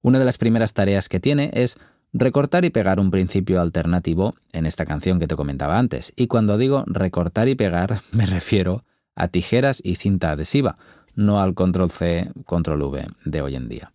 Una 0.03 0.19
de 0.19 0.25
las 0.25 0.37
primeras 0.37 0.75
tareas 0.75 1.09
que 1.09 1.19
tiene 1.19 1.49
es 1.55 1.79
recortar 2.13 2.63
y 2.63 2.69
pegar 2.69 2.99
un 2.99 3.11
principio 3.11 3.59
alternativo 3.59 4.35
en 4.51 4.65
esta 4.65 4.85
canción 4.85 5.19
que 5.19 5.27
te 5.27 5.35
comentaba 5.35 5.79
antes. 5.79 6.13
Y 6.15 6.27
cuando 6.27 6.57
digo 6.57 6.83
recortar 6.87 7.49
y 7.49 7.55
pegar 7.55 8.01
me 8.11 8.25
refiero 8.25 8.85
a 9.15 9.27
tijeras 9.27 9.81
y 9.83 9.95
cinta 9.95 10.31
adhesiva, 10.31 10.77
no 11.15 11.39
al 11.39 11.53
control 11.53 11.91
C, 11.91 12.31
control 12.45 12.81
V 12.83 13.07
de 13.25 13.41
hoy 13.41 13.55
en 13.55 13.69
día. 13.69 13.93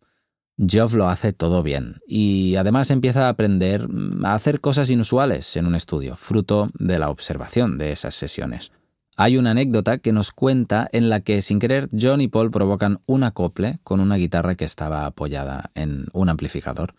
Geoff 0.59 0.95
lo 0.95 1.09
hace 1.09 1.33
todo 1.33 1.63
bien 1.63 2.01
y 2.07 2.57
además 2.57 2.91
empieza 2.91 3.27
a 3.27 3.29
aprender 3.29 3.87
a 4.25 4.35
hacer 4.35 4.61
cosas 4.61 4.91
inusuales 4.91 5.57
en 5.57 5.67
un 5.67 5.77
estudio, 5.77 6.17
fruto 6.17 6.71
de 6.75 6.99
la 6.99 7.11
observación 7.11 7.79
de 7.79 7.93
esas 7.93 8.17
sesiones. 8.17 8.73
Hay 9.17 9.37
una 9.37 9.53
anécdota 9.53 9.99
que 9.99 10.13
nos 10.13 10.33
cuenta 10.33 10.89
en 10.93 11.09
la 11.09 11.21
que 11.21 11.43
sin 11.43 11.59
querer 11.59 11.89
John 11.99 12.21
y 12.21 12.29
Paul 12.29 12.51
provocan 12.51 13.01
un 13.07 13.25
acople 13.25 13.79
con 13.85 14.01
una 14.01 14.17
guitarra 14.17 14.57
que 14.57 14.65
estaba 14.65 15.07
apoyada 15.07 15.71
en 15.75 16.07
un 16.13 16.29
amplificador. 16.29 16.95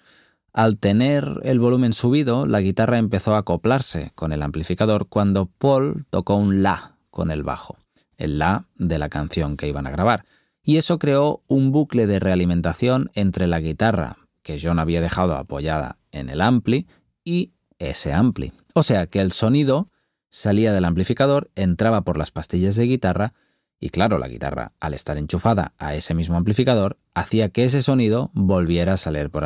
Al 0.54 0.78
tener 0.78 1.40
el 1.44 1.60
volumen 1.60 1.94
subido, 1.94 2.46
la 2.46 2.62
guitarra 2.62 2.98
empezó 2.98 3.36
a 3.36 3.40
acoplarse 3.40 4.12
con 4.16 4.32
el 4.32 4.42
amplificador 4.42 5.08
cuando 5.08 5.46
Paul 5.46 6.06
tocó 6.10 6.36
un 6.36 6.64
La 6.64 6.96
con 7.10 7.32
el 7.32 7.44
bajo, 7.44 7.78
el 8.18 8.40
La 8.40 8.66
de 8.76 8.98
la 8.98 9.10
canción 9.10 9.58
que 9.58 9.68
iban 9.68 9.88
a 9.88 9.92
grabar, 9.92 10.26
y 10.64 10.78
eso 10.78 11.00
creó 11.00 11.44
un 11.48 11.72
bucle 11.72 12.08
de 12.08 12.20
realimentación 12.20 13.12
entre 13.14 13.48
la 13.48 13.60
guitarra 13.60 14.18
que 14.42 14.60
John 14.62 14.80
había 14.80 15.02
dejado 15.02 15.36
apoyada 15.36 15.98
en 16.12 16.30
el 16.30 16.42
ampli 16.42 16.88
y 17.24 17.54
ese 17.78 18.14
ampli. 18.14 18.52
O 18.74 18.84
sea 18.84 19.08
que 19.08 19.22
el 19.22 19.32
sonido 19.32 19.90
salía 20.32 20.74
del 20.74 20.86
amplificador, 20.86 21.50
entraba 21.56 22.02
por 22.02 22.18
las 22.18 22.32
pastillas 22.32 22.76
de 22.76 22.86
guitarra 22.86 23.34
y 23.80 23.90
claro, 23.90 24.18
la 24.18 24.28
guitarra, 24.28 24.74
al 24.80 24.94
estar 24.94 25.18
enchufada 25.18 25.74
a 25.78 25.96
ese 25.96 26.14
mismo 26.14 26.36
amplificador, 26.36 26.98
hacía 27.14 27.50
que 27.50 27.64
ese 27.64 27.82
sonido 27.82 28.30
volviera 28.34 28.94
a 28.94 28.98
salir, 28.98 29.30
por, 29.30 29.44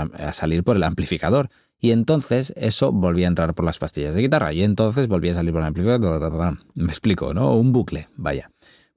el 0.75 0.84
amplificador. 0.84 1.50
Y 1.80 1.92
entonces 1.92 2.54
eso 2.56 2.92
volvía 2.92 3.28
a 3.28 3.30
entrar 3.30 3.54
por 3.54 3.66
las 3.66 3.78
pastillas 3.78 4.16
de 4.16 4.22
guitarra. 4.22 4.52
Y 4.54 4.63
entonces 4.63 5.08
volvía 5.08 5.32
a 5.32 5.36
salir 5.36 5.52
por 5.52 5.62
el 5.62 5.68
amplificador. 5.68 6.58
Me 6.74 6.88
explico, 6.88 7.34
¿no? 7.34 7.56
Un 7.56 7.74
bucle, 7.74 8.10
vaya. 8.16 8.50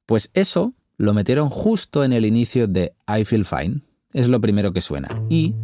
Pues 0.06 0.30
eso 0.32 0.72
lo 0.96 1.12
metieron 1.12 1.50
justo 1.50 2.04
en 2.04 2.12
el 2.12 2.24
inicio 2.24 2.66
de 2.66 2.94
I 3.06 3.24
Feel 3.24 3.44
Fine. 3.44 3.82
Es 4.14 4.28
lo 4.28 4.40
primero 4.40 4.72
que 4.72 4.80
suena. 4.80 5.08
Y 5.28 5.54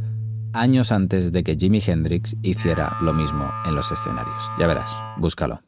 años 0.52 0.92
antes 0.92 1.32
de 1.32 1.42
que 1.42 1.56
Jimi 1.56 1.80
Hendrix 1.84 2.36
hiciera 2.42 2.98
lo 3.00 3.14
mismo 3.14 3.50
en 3.64 3.74
los 3.74 3.90
escenarios. 3.90 4.42
Ya 4.58 4.66
verás, 4.66 4.94
búscalo. 5.16 5.62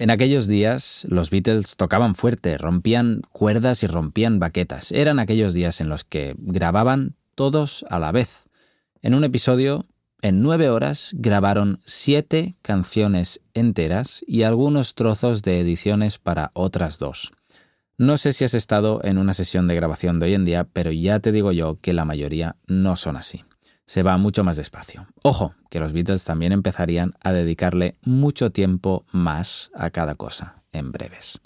En 0.00 0.10
aquellos 0.10 0.46
días 0.46 1.04
los 1.08 1.30
Beatles 1.30 1.74
tocaban 1.74 2.14
fuerte, 2.14 2.56
rompían 2.56 3.22
cuerdas 3.32 3.82
y 3.82 3.88
rompían 3.88 4.38
baquetas. 4.38 4.92
Eran 4.92 5.18
aquellos 5.18 5.54
días 5.54 5.80
en 5.80 5.88
los 5.88 6.04
que 6.04 6.36
grababan 6.38 7.16
todos 7.34 7.84
a 7.90 7.98
la 7.98 8.12
vez. 8.12 8.44
En 9.02 9.14
un 9.14 9.24
episodio, 9.24 9.86
en 10.22 10.40
nueve 10.40 10.70
horas, 10.70 11.10
grabaron 11.16 11.80
siete 11.84 12.54
canciones 12.62 13.40
enteras 13.54 14.22
y 14.24 14.44
algunos 14.44 14.94
trozos 14.94 15.42
de 15.42 15.58
ediciones 15.58 16.18
para 16.18 16.52
otras 16.54 17.00
dos. 17.00 17.32
No 17.96 18.18
sé 18.18 18.32
si 18.32 18.44
has 18.44 18.54
estado 18.54 19.00
en 19.02 19.18
una 19.18 19.34
sesión 19.34 19.66
de 19.66 19.74
grabación 19.74 20.20
de 20.20 20.26
hoy 20.26 20.34
en 20.34 20.44
día, 20.44 20.62
pero 20.72 20.92
ya 20.92 21.18
te 21.18 21.32
digo 21.32 21.50
yo 21.50 21.80
que 21.80 21.92
la 21.92 22.04
mayoría 22.04 22.54
no 22.68 22.94
son 22.94 23.16
así 23.16 23.42
se 23.88 24.02
va 24.02 24.18
mucho 24.18 24.44
más 24.44 24.56
despacio. 24.56 25.06
Ojo, 25.22 25.54
que 25.70 25.80
los 25.80 25.92
Beatles 25.92 26.24
también 26.24 26.52
empezarían 26.52 27.14
a 27.20 27.32
dedicarle 27.32 27.96
mucho 28.02 28.52
tiempo 28.52 29.06
más 29.12 29.70
a 29.74 29.88
cada 29.88 30.14
cosa, 30.14 30.62
en 30.72 30.92
breves. 30.92 31.40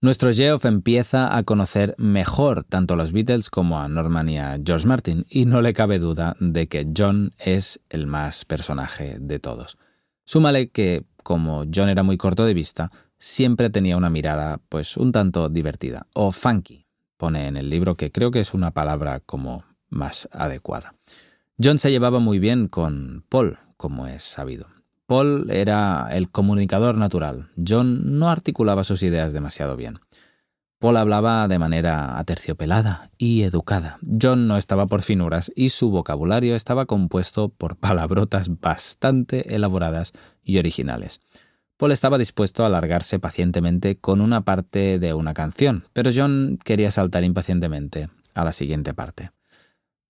Nuestro 0.00 0.32
Geoff 0.32 0.64
empieza 0.64 1.36
a 1.36 1.42
conocer 1.42 1.96
mejor 1.98 2.62
tanto 2.62 2.94
a 2.94 2.96
los 2.96 3.10
Beatles 3.12 3.50
como 3.50 3.80
a 3.80 3.88
Norman 3.88 4.28
y 4.28 4.38
a 4.38 4.58
George 4.64 4.86
Martin, 4.86 5.26
y 5.28 5.46
no 5.46 5.62
le 5.62 5.74
cabe 5.74 5.98
duda 5.98 6.36
de 6.38 6.68
que 6.68 6.88
John 6.96 7.34
es 7.38 7.80
el 7.90 8.06
más 8.06 8.44
personaje 8.44 9.18
de 9.20 9.40
todos. 9.40 9.76
Súmale 10.24 10.70
que, 10.70 11.04
como 11.24 11.64
John 11.74 11.88
era 11.88 12.04
muy 12.04 12.16
corto 12.16 12.44
de 12.44 12.54
vista, 12.54 12.92
siempre 13.18 13.68
tenía 13.68 13.96
una 13.96 14.10
mirada, 14.10 14.60
pues, 14.68 14.96
un 14.96 15.10
tanto 15.10 15.48
divertida, 15.48 16.06
o 16.14 16.30
funky, 16.30 16.86
pone 17.16 17.48
en 17.48 17.56
el 17.56 17.68
libro 17.68 17.96
que 17.96 18.12
creo 18.12 18.30
que 18.30 18.40
es 18.40 18.54
una 18.54 18.70
palabra 18.70 19.18
como 19.18 19.64
más 19.88 20.28
adecuada. 20.30 20.94
John 21.62 21.78
se 21.78 21.90
llevaba 21.90 22.20
muy 22.20 22.38
bien 22.38 22.68
con 22.68 23.22
Paul, 23.28 23.58
como 23.76 24.06
es 24.06 24.22
sabido. 24.22 24.68
Paul 25.04 25.50
era 25.50 26.08
el 26.10 26.30
comunicador 26.30 26.96
natural. 26.96 27.50
John 27.56 28.18
no 28.18 28.30
articulaba 28.30 28.82
sus 28.82 29.02
ideas 29.02 29.34
demasiado 29.34 29.76
bien. 29.76 29.98
Paul 30.78 30.96
hablaba 30.96 31.46
de 31.48 31.58
manera 31.58 32.18
aterciopelada 32.18 33.10
y 33.18 33.42
educada. 33.42 33.98
John 34.00 34.48
no 34.48 34.56
estaba 34.56 34.86
por 34.86 35.02
finuras 35.02 35.52
y 35.54 35.68
su 35.68 35.90
vocabulario 35.90 36.56
estaba 36.56 36.86
compuesto 36.86 37.50
por 37.50 37.76
palabrotas 37.76 38.60
bastante 38.60 39.54
elaboradas 39.54 40.14
y 40.42 40.56
originales. 40.58 41.20
Paul 41.76 41.92
estaba 41.92 42.16
dispuesto 42.16 42.62
a 42.62 42.68
alargarse 42.68 43.18
pacientemente 43.18 43.98
con 43.98 44.22
una 44.22 44.46
parte 44.46 44.98
de 44.98 45.12
una 45.12 45.34
canción, 45.34 45.84
pero 45.92 46.10
John 46.14 46.58
quería 46.64 46.90
saltar 46.90 47.22
impacientemente 47.24 48.08
a 48.34 48.44
la 48.44 48.52
siguiente 48.52 48.94
parte. 48.94 49.30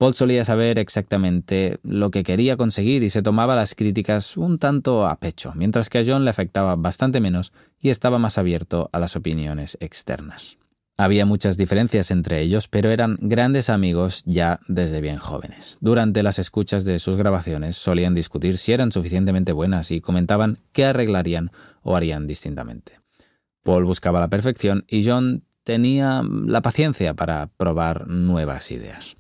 Paul 0.01 0.15
solía 0.15 0.47
saber 0.47 0.79
exactamente 0.79 1.79
lo 1.83 2.11
que 2.11 2.23
quería 2.23 2.57
conseguir 2.57 3.03
y 3.03 3.11
se 3.11 3.21
tomaba 3.21 3.55
las 3.55 3.75
críticas 3.75 4.39
un 4.39 4.59
tanto 4.59 5.07
a 5.07 5.17
pecho, 5.17 5.53
mientras 5.55 5.91
que 5.91 5.99
a 5.99 6.03
John 6.07 6.25
le 6.25 6.31
afectaba 6.31 6.75
bastante 6.75 7.21
menos 7.21 7.53
y 7.79 7.91
estaba 7.91 8.19
más 8.19 8.39
abierto 8.39 8.89
a 8.95 8.99
las 8.99 9.15
opiniones 9.15 9.77
externas. 9.79 10.57
Había 10.97 11.27
muchas 11.27 11.59
diferencias 11.59 12.11
entre 12.11 12.41
ellos, 12.41 12.67
pero 12.67 12.89
eran 12.89 13.19
grandes 13.21 13.69
amigos 13.69 14.23
ya 14.25 14.61
desde 14.69 15.03
bien 15.03 15.19
jóvenes. 15.19 15.77
Durante 15.83 16.23
las 16.23 16.39
escuchas 16.39 16.87
de 16.87 16.99
sus 16.99 17.19
grabaciones 17.19 17.77
solían 17.77 18.15
discutir 18.15 18.57
si 18.57 18.73
eran 18.73 18.93
suficientemente 18.93 19.53
buenas 19.53 19.91
y 19.91 20.01
comentaban 20.01 20.61
qué 20.73 20.87
arreglarían 20.87 21.51
o 21.83 21.95
harían 21.95 22.27
distintamente. 22.27 23.01
Paul 23.63 23.85
buscaba 23.85 24.21
la 24.21 24.29
perfección 24.29 24.87
y 24.89 25.07
John 25.07 25.45
tenía 25.63 26.23
la 26.47 26.63
paciencia 26.63 27.13
para 27.13 27.49
probar 27.49 28.09
nuevas 28.09 28.71
ideas. 28.71 29.20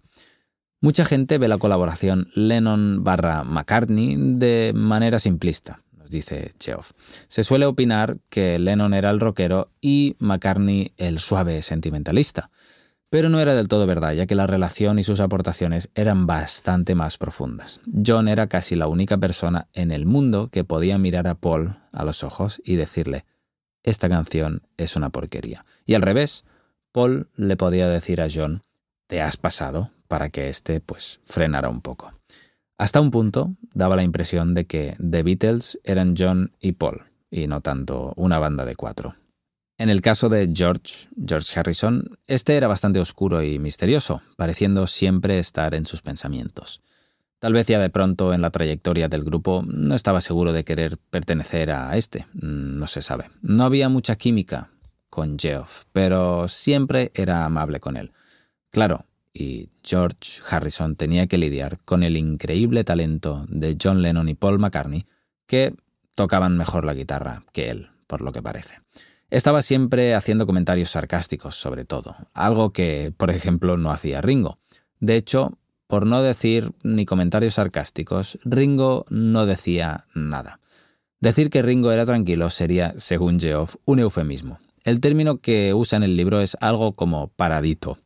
Mucha 0.82 1.04
gente 1.04 1.36
ve 1.36 1.46
la 1.46 1.58
colaboración 1.58 2.30
Lennon 2.34 3.04
barra 3.04 3.44
McCartney 3.44 4.16
de 4.16 4.72
manera 4.74 5.18
simplista, 5.18 5.82
nos 5.92 6.08
dice 6.08 6.54
Geoff. 6.58 6.92
Se 7.28 7.44
suele 7.44 7.66
opinar 7.66 8.16
que 8.30 8.58
Lennon 8.58 8.94
era 8.94 9.10
el 9.10 9.20
rockero 9.20 9.68
y 9.82 10.16
McCartney 10.20 10.94
el 10.96 11.18
suave 11.18 11.60
sentimentalista. 11.60 12.50
Pero 13.10 13.28
no 13.28 13.40
era 13.40 13.54
del 13.54 13.68
todo 13.68 13.86
verdad, 13.86 14.14
ya 14.14 14.24
que 14.24 14.34
la 14.34 14.46
relación 14.46 14.98
y 14.98 15.02
sus 15.02 15.20
aportaciones 15.20 15.90
eran 15.94 16.26
bastante 16.26 16.94
más 16.94 17.18
profundas. 17.18 17.80
John 18.06 18.26
era 18.26 18.46
casi 18.46 18.74
la 18.74 18.86
única 18.86 19.18
persona 19.18 19.68
en 19.74 19.90
el 19.90 20.06
mundo 20.06 20.48
que 20.50 20.64
podía 20.64 20.96
mirar 20.96 21.26
a 21.26 21.34
Paul 21.34 21.76
a 21.92 22.04
los 22.06 22.24
ojos 22.24 22.62
y 22.64 22.76
decirle, 22.76 23.26
esta 23.82 24.08
canción 24.08 24.62
es 24.78 24.96
una 24.96 25.10
porquería. 25.10 25.66
Y 25.84 25.92
al 25.92 26.02
revés, 26.02 26.44
Paul 26.92 27.28
le 27.36 27.56
podía 27.56 27.88
decir 27.88 28.22
a 28.22 28.28
John, 28.32 28.62
te 29.10 29.20
has 29.20 29.36
pasado, 29.36 29.90
para 30.06 30.28
que 30.28 30.48
éste 30.48 30.80
pues 30.80 31.20
frenara 31.24 31.68
un 31.68 31.80
poco. 31.80 32.12
Hasta 32.78 33.00
un 33.00 33.10
punto 33.10 33.56
daba 33.74 33.96
la 33.96 34.04
impresión 34.04 34.54
de 34.54 34.66
que 34.66 34.94
The 34.98 35.24
Beatles 35.24 35.80
eran 35.82 36.14
John 36.16 36.52
y 36.60 36.72
Paul, 36.72 37.02
y 37.28 37.48
no 37.48 37.60
tanto 37.60 38.12
una 38.14 38.38
banda 38.38 38.64
de 38.64 38.76
cuatro. 38.76 39.16
En 39.78 39.90
el 39.90 40.00
caso 40.00 40.28
de 40.28 40.48
George, 40.54 41.08
George 41.26 41.58
Harrison, 41.58 42.18
este 42.28 42.56
era 42.56 42.68
bastante 42.68 43.00
oscuro 43.00 43.42
y 43.42 43.58
misterioso, 43.58 44.22
pareciendo 44.36 44.86
siempre 44.86 45.40
estar 45.40 45.74
en 45.74 45.86
sus 45.86 46.02
pensamientos. 46.02 46.80
Tal 47.40 47.52
vez 47.52 47.66
ya 47.66 47.80
de 47.80 47.90
pronto 47.90 48.32
en 48.32 48.42
la 48.42 48.50
trayectoria 48.50 49.08
del 49.08 49.24
grupo 49.24 49.64
no 49.66 49.96
estaba 49.96 50.20
seguro 50.20 50.52
de 50.52 50.62
querer 50.62 50.98
pertenecer 50.98 51.72
a 51.72 51.96
este, 51.96 52.28
no 52.32 52.86
se 52.86 53.02
sabe. 53.02 53.30
No 53.42 53.64
había 53.64 53.88
mucha 53.88 54.14
química 54.14 54.70
con 55.08 55.36
Geoff, 55.36 55.82
pero 55.90 56.46
siempre 56.46 57.10
era 57.14 57.44
amable 57.44 57.80
con 57.80 57.96
él. 57.96 58.12
Claro, 58.70 59.06
y 59.32 59.70
George 59.82 60.40
Harrison 60.48 60.96
tenía 60.96 61.26
que 61.26 61.38
lidiar 61.38 61.78
con 61.84 62.02
el 62.02 62.16
increíble 62.16 62.84
talento 62.84 63.44
de 63.48 63.76
John 63.80 64.02
Lennon 64.02 64.28
y 64.28 64.34
Paul 64.34 64.58
McCartney, 64.58 65.06
que 65.46 65.74
tocaban 66.14 66.56
mejor 66.56 66.84
la 66.84 66.94
guitarra 66.94 67.44
que 67.52 67.70
él, 67.70 67.90
por 68.06 68.20
lo 68.20 68.32
que 68.32 68.42
parece. 68.42 68.80
Estaba 69.30 69.62
siempre 69.62 70.14
haciendo 70.14 70.46
comentarios 70.46 70.90
sarcásticos 70.90 71.56
sobre 71.56 71.84
todo, 71.84 72.16
algo 72.34 72.72
que, 72.72 73.12
por 73.16 73.30
ejemplo, 73.30 73.76
no 73.76 73.90
hacía 73.90 74.20
Ringo. 74.20 74.58
De 74.98 75.16
hecho, 75.16 75.56
por 75.86 76.06
no 76.06 76.22
decir 76.22 76.72
ni 76.82 77.06
comentarios 77.06 77.54
sarcásticos, 77.54 78.38
Ringo 78.44 79.06
no 79.08 79.46
decía 79.46 80.06
nada. 80.14 80.60
Decir 81.20 81.50
que 81.50 81.62
Ringo 81.62 81.92
era 81.92 82.06
tranquilo 82.06 82.50
sería, 82.50 82.94
según 82.96 83.38
Geoff, 83.38 83.76
un 83.84 83.98
eufemismo. 83.98 84.58
El 84.84 85.00
término 85.00 85.38
que 85.38 85.74
usa 85.74 85.96
en 85.96 86.02
el 86.02 86.16
libro 86.16 86.40
es 86.40 86.56
algo 86.60 86.92
como 86.92 87.28
paradito. 87.28 87.98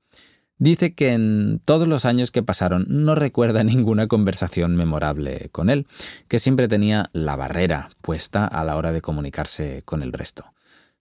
Dice 0.58 0.94
que 0.94 1.12
en 1.12 1.61
todos 1.64 1.88
los 1.88 2.04
años 2.04 2.30
que 2.30 2.42
pasaron 2.42 2.87
no 2.88 3.14
recuerda 3.14 3.64
ninguna 3.64 4.06
conversación 4.06 4.76
memorable 4.76 5.49
con 5.52 5.70
él, 5.70 5.87
que 6.28 6.38
siempre 6.38 6.68
tenía 6.68 7.11
la 7.12 7.37
barrera 7.37 7.90
puesta 8.00 8.46
a 8.46 8.64
la 8.64 8.76
hora 8.76 8.92
de 8.92 9.02
comunicarse 9.02 9.82
con 9.84 10.02
el 10.02 10.12
resto 10.12 10.54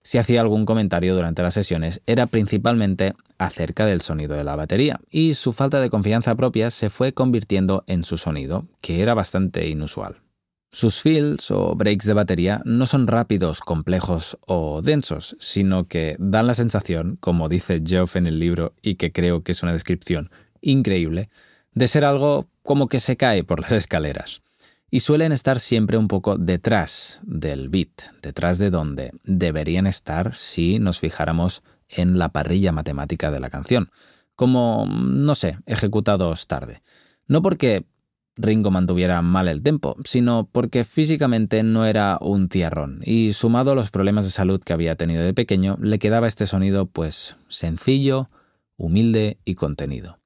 si 0.04 0.18
hacía 0.18 0.42
algún 0.42 0.66
comentario 0.66 1.14
durante 1.16 1.42
las 1.42 1.54
sesiones 1.54 2.02
era 2.06 2.26
principalmente 2.26 3.14
acerca 3.38 3.86
del 3.86 4.02
sonido 4.02 4.36
de 4.36 4.44
la 4.44 4.54
batería, 4.54 5.00
y 5.10 5.34
su 5.34 5.52
falta 5.52 5.80
de 5.80 5.90
confianza 5.90 6.34
propia 6.36 6.70
se 6.70 6.90
fue 6.90 7.14
convirtiendo 7.14 7.82
en 7.86 8.04
su 8.04 8.18
sonido, 8.18 8.66
que 8.80 9.00
era 9.00 9.14
bastante 9.14 9.66
inusual. 9.66 10.23
Sus 10.74 11.00
fills 11.00 11.52
o 11.52 11.76
breaks 11.76 12.04
de 12.04 12.14
batería 12.14 12.60
no 12.64 12.86
son 12.86 13.06
rápidos, 13.06 13.60
complejos 13.60 14.36
o 14.44 14.82
densos, 14.82 15.36
sino 15.38 15.86
que 15.86 16.16
dan 16.18 16.48
la 16.48 16.54
sensación, 16.54 17.16
como 17.20 17.48
dice 17.48 17.80
Geoff 17.86 18.16
en 18.16 18.26
el 18.26 18.40
libro 18.40 18.74
y 18.82 18.96
que 18.96 19.12
creo 19.12 19.44
que 19.44 19.52
es 19.52 19.62
una 19.62 19.72
descripción 19.72 20.32
increíble, 20.60 21.30
de 21.74 21.86
ser 21.86 22.04
algo 22.04 22.48
como 22.64 22.88
que 22.88 22.98
se 22.98 23.16
cae 23.16 23.44
por 23.44 23.60
las 23.60 23.70
escaleras 23.84 24.42
y 24.90 24.98
suelen 24.98 25.30
estar 25.30 25.60
siempre 25.60 25.96
un 25.96 26.08
poco 26.08 26.38
detrás 26.38 27.20
del 27.22 27.68
beat, 27.68 28.10
detrás 28.20 28.58
de 28.58 28.70
donde 28.70 29.12
deberían 29.22 29.86
estar 29.86 30.34
si 30.34 30.80
nos 30.80 30.98
fijáramos 30.98 31.62
en 31.88 32.18
la 32.18 32.30
parrilla 32.30 32.72
matemática 32.72 33.30
de 33.30 33.38
la 33.38 33.48
canción, 33.48 33.92
como, 34.34 34.88
no 34.88 35.36
sé, 35.36 35.56
ejecutados 35.66 36.48
tarde. 36.48 36.82
No 37.28 37.42
porque 37.42 37.86
Ringo 38.36 38.70
mantuviera 38.70 39.22
mal 39.22 39.48
el 39.48 39.62
tempo, 39.62 39.96
sino 40.04 40.48
porque 40.50 40.84
físicamente 40.84 41.62
no 41.62 41.86
era 41.86 42.18
un 42.20 42.48
tierrón, 42.48 43.00
y 43.04 43.32
sumado 43.32 43.72
a 43.72 43.74
los 43.74 43.90
problemas 43.90 44.24
de 44.24 44.32
salud 44.32 44.60
que 44.60 44.72
había 44.72 44.96
tenido 44.96 45.22
de 45.22 45.34
pequeño, 45.34 45.76
le 45.80 45.98
quedaba 45.98 46.26
este 46.26 46.46
sonido 46.46 46.86
pues 46.86 47.36
sencillo, 47.48 48.30
humilde 48.76 49.38
y 49.44 49.54
contenido. 49.54 50.18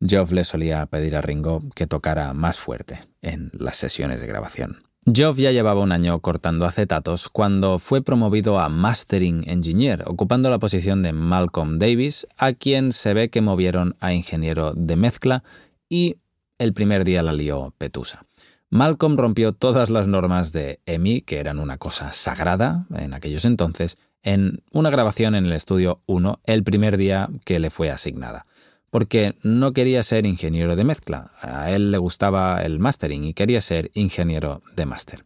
Geoff 0.00 0.32
le 0.32 0.44
solía 0.44 0.84
pedir 0.86 1.14
a 1.14 1.20
Ringo 1.20 1.62
que 1.74 1.86
tocara 1.86 2.32
más 2.32 2.58
fuerte 2.58 3.00
en 3.20 3.50
las 3.52 3.76
sesiones 3.76 4.20
de 4.20 4.26
grabación. 4.26 4.82
Geoff 5.04 5.38
ya 5.38 5.50
llevaba 5.50 5.80
un 5.80 5.90
año 5.90 6.20
cortando 6.20 6.64
acetatos 6.64 7.28
cuando 7.28 7.80
fue 7.80 8.02
promovido 8.02 8.60
a 8.60 8.68
Mastering 8.68 9.44
Engineer, 9.48 10.04
ocupando 10.06 10.48
la 10.48 10.60
posición 10.60 11.02
de 11.02 11.12
Malcolm 11.12 11.78
Davis, 11.78 12.26
a 12.36 12.52
quien 12.52 12.92
se 12.92 13.12
ve 13.12 13.28
que 13.28 13.40
movieron 13.40 13.96
a 13.98 14.12
ingeniero 14.12 14.74
de 14.74 14.94
mezcla 14.94 15.42
y 15.88 16.18
el 16.62 16.72
primer 16.72 17.04
día 17.04 17.22
la 17.22 17.32
lió 17.32 17.74
Petusa. 17.76 18.24
Malcolm 18.70 19.16
rompió 19.16 19.52
todas 19.52 19.90
las 19.90 20.06
normas 20.06 20.52
de 20.52 20.80
EMI, 20.86 21.22
que 21.22 21.38
eran 21.38 21.58
una 21.58 21.76
cosa 21.76 22.12
sagrada 22.12 22.86
en 22.96 23.12
aquellos 23.12 23.44
entonces, 23.44 23.98
en 24.22 24.62
una 24.70 24.90
grabación 24.90 25.34
en 25.34 25.46
el 25.46 25.52
estudio 25.52 26.00
1 26.06 26.40
el 26.44 26.62
primer 26.62 26.96
día 26.96 27.28
que 27.44 27.58
le 27.58 27.70
fue 27.70 27.90
asignada 27.90 28.46
porque 28.92 29.36
no 29.42 29.72
quería 29.72 30.02
ser 30.02 30.26
ingeniero 30.26 30.76
de 30.76 30.84
mezcla. 30.84 31.30
A 31.40 31.70
él 31.70 31.90
le 31.90 31.96
gustaba 31.96 32.62
el 32.62 32.78
mastering 32.78 33.24
y 33.24 33.32
quería 33.32 33.62
ser 33.62 33.90
ingeniero 33.94 34.60
de 34.76 34.84
máster. 34.84 35.24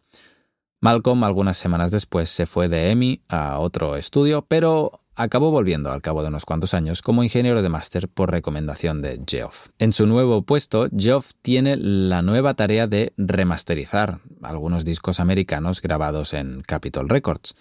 Malcolm 0.79 1.25
algunas 1.25 1.57
semanas 1.57 1.91
después 1.91 2.29
se 2.29 2.45
fue 2.45 2.69
de 2.69 2.91
EMI 2.91 3.23
a 3.27 3.59
otro 3.59 3.97
estudio, 3.97 4.45
pero 4.47 5.01
acabó 5.17 5.49
volviendo 5.49 5.91
al 5.91 6.01
cabo 6.01 6.21
de 6.21 6.29
unos 6.29 6.45
cuantos 6.45 6.75
años 6.75 7.01
como 7.01 7.23
ingeniero 7.23 7.61
de 7.61 7.69
máster 7.69 8.07
por 8.07 8.31
recomendación 8.31 9.01
de 9.01 9.19
Geoff. 9.27 9.69
En 9.79 9.91
su 9.91 10.05
nuevo 10.05 10.43
puesto, 10.43 10.87
Geoff 10.95 11.31
tiene 11.41 11.75
la 11.75 12.21
nueva 12.21 12.53
tarea 12.53 12.87
de 12.87 13.13
remasterizar 13.17 14.19
algunos 14.43 14.85
discos 14.85 15.19
americanos 15.19 15.81
grabados 15.81 16.33
en 16.33 16.61
Capitol 16.61 17.09
Records. 17.09 17.55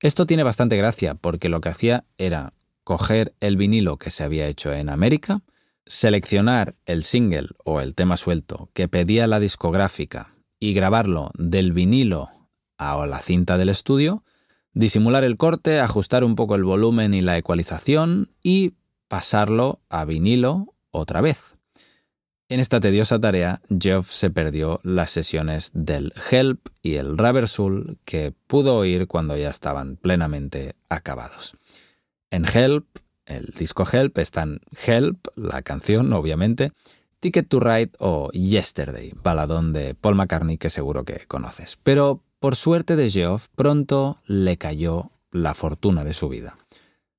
Esto 0.00 0.26
tiene 0.26 0.42
bastante 0.42 0.76
gracia 0.76 1.14
porque 1.14 1.48
lo 1.48 1.60
que 1.60 1.68
hacía 1.68 2.04
era 2.18 2.52
coger 2.82 3.34
el 3.40 3.56
vinilo 3.56 3.98
que 3.98 4.10
se 4.10 4.24
había 4.24 4.48
hecho 4.48 4.72
en 4.72 4.88
América, 4.88 5.42
seleccionar 5.86 6.74
el 6.86 7.04
single 7.04 7.48
o 7.64 7.80
el 7.80 7.94
tema 7.94 8.16
suelto 8.16 8.68
que 8.74 8.88
pedía 8.88 9.28
la 9.28 9.38
discográfica 9.38 10.34
y 10.58 10.74
grabarlo 10.74 11.30
del 11.38 11.72
vinilo 11.72 12.30
a 12.78 13.06
la 13.06 13.20
cinta 13.20 13.58
del 13.58 13.68
estudio, 13.68 14.24
disimular 14.76 15.24
el 15.24 15.38
corte, 15.38 15.80
ajustar 15.80 16.22
un 16.22 16.36
poco 16.36 16.54
el 16.54 16.62
volumen 16.62 17.14
y 17.14 17.22
la 17.22 17.38
ecualización 17.38 18.30
y 18.42 18.74
pasarlo 19.08 19.80
a 19.88 20.04
vinilo 20.04 20.74
otra 20.90 21.22
vez. 21.22 21.56
En 22.50 22.60
esta 22.60 22.78
tediosa 22.78 23.18
tarea, 23.18 23.62
Geoff 23.80 24.10
se 24.10 24.28
perdió 24.30 24.80
las 24.84 25.10
sesiones 25.10 25.70
del 25.72 26.12
Help 26.30 26.68
y 26.82 26.96
el 26.96 27.16
Rubber 27.16 27.46
que 28.04 28.34
pudo 28.46 28.76
oír 28.76 29.06
cuando 29.06 29.36
ya 29.36 29.48
estaban 29.48 29.96
plenamente 29.96 30.76
acabados. 30.90 31.56
En 32.30 32.44
Help, 32.44 32.86
el 33.24 33.46
disco 33.58 33.84
Help, 33.90 34.18
están 34.18 34.60
Help, 34.86 35.26
la 35.36 35.62
canción, 35.62 36.12
obviamente, 36.12 36.72
Ticket 37.20 37.48
to 37.48 37.60
Ride 37.60 37.92
o 37.98 38.30
Yesterday, 38.30 39.14
baladón 39.22 39.72
de 39.72 39.94
Paul 39.94 40.16
McCartney 40.16 40.58
que 40.58 40.68
seguro 40.68 41.04
que 41.04 41.24
conoces. 41.26 41.78
Pero 41.82 42.22
por 42.46 42.54
suerte 42.54 42.94
de 42.94 43.10
Geoff, 43.10 43.48
pronto 43.56 44.18
le 44.24 44.56
cayó 44.56 45.10
la 45.32 45.52
fortuna 45.52 46.04
de 46.04 46.14
su 46.14 46.28
vida. 46.28 46.56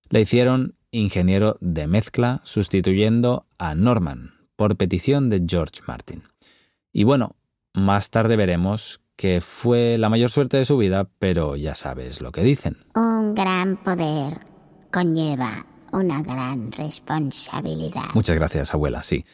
Le 0.07 0.21
hicieron 0.21 0.75
ingeniero 0.89 1.57
de 1.59 1.85
mezcla 1.85 2.39
sustituyendo 2.45 3.45
a 3.57 3.75
Norman 3.75 4.35
por 4.55 4.77
petición 4.77 5.29
de 5.29 5.43
George 5.45 5.81
Martin. 5.85 6.23
Y 6.93 7.03
bueno, 7.03 7.35
más 7.73 8.09
tarde 8.09 8.37
veremos 8.37 9.01
que 9.17 9.41
fue 9.41 9.97
la 9.97 10.07
mayor 10.07 10.29
suerte 10.29 10.55
de 10.55 10.63
su 10.63 10.77
vida, 10.77 11.09
pero 11.19 11.57
ya 11.57 11.75
sabes 11.75 12.21
lo 12.21 12.31
que 12.31 12.43
dicen. 12.43 12.77
Un 12.95 13.35
gran 13.35 13.75
poder 13.83 14.39
conlleva 14.93 15.65
una 15.91 16.21
gran 16.21 16.71
responsabilidad. 16.71 18.05
Muchas 18.13 18.35
gracias, 18.35 18.73
abuela, 18.73 19.03
sí. 19.03 19.25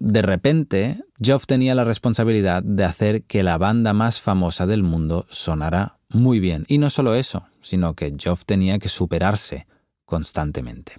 de 0.00 0.22
repente, 0.22 1.04
Geoff 1.20 1.46
tenía 1.46 1.74
la 1.74 1.84
responsabilidad 1.84 2.62
de 2.62 2.84
hacer 2.84 3.22
que 3.24 3.42
la 3.42 3.58
banda 3.58 3.92
más 3.92 4.20
famosa 4.20 4.66
del 4.66 4.82
mundo 4.82 5.26
sonara 5.30 5.98
muy 6.10 6.40
bien. 6.40 6.64
Y 6.68 6.78
no 6.78 6.90
solo 6.90 7.14
eso, 7.14 7.44
sino 7.60 7.94
que 7.94 8.14
Geoff 8.18 8.44
tenía 8.44 8.78
que 8.78 8.88
superarse 8.88 9.66
constantemente. 10.04 10.94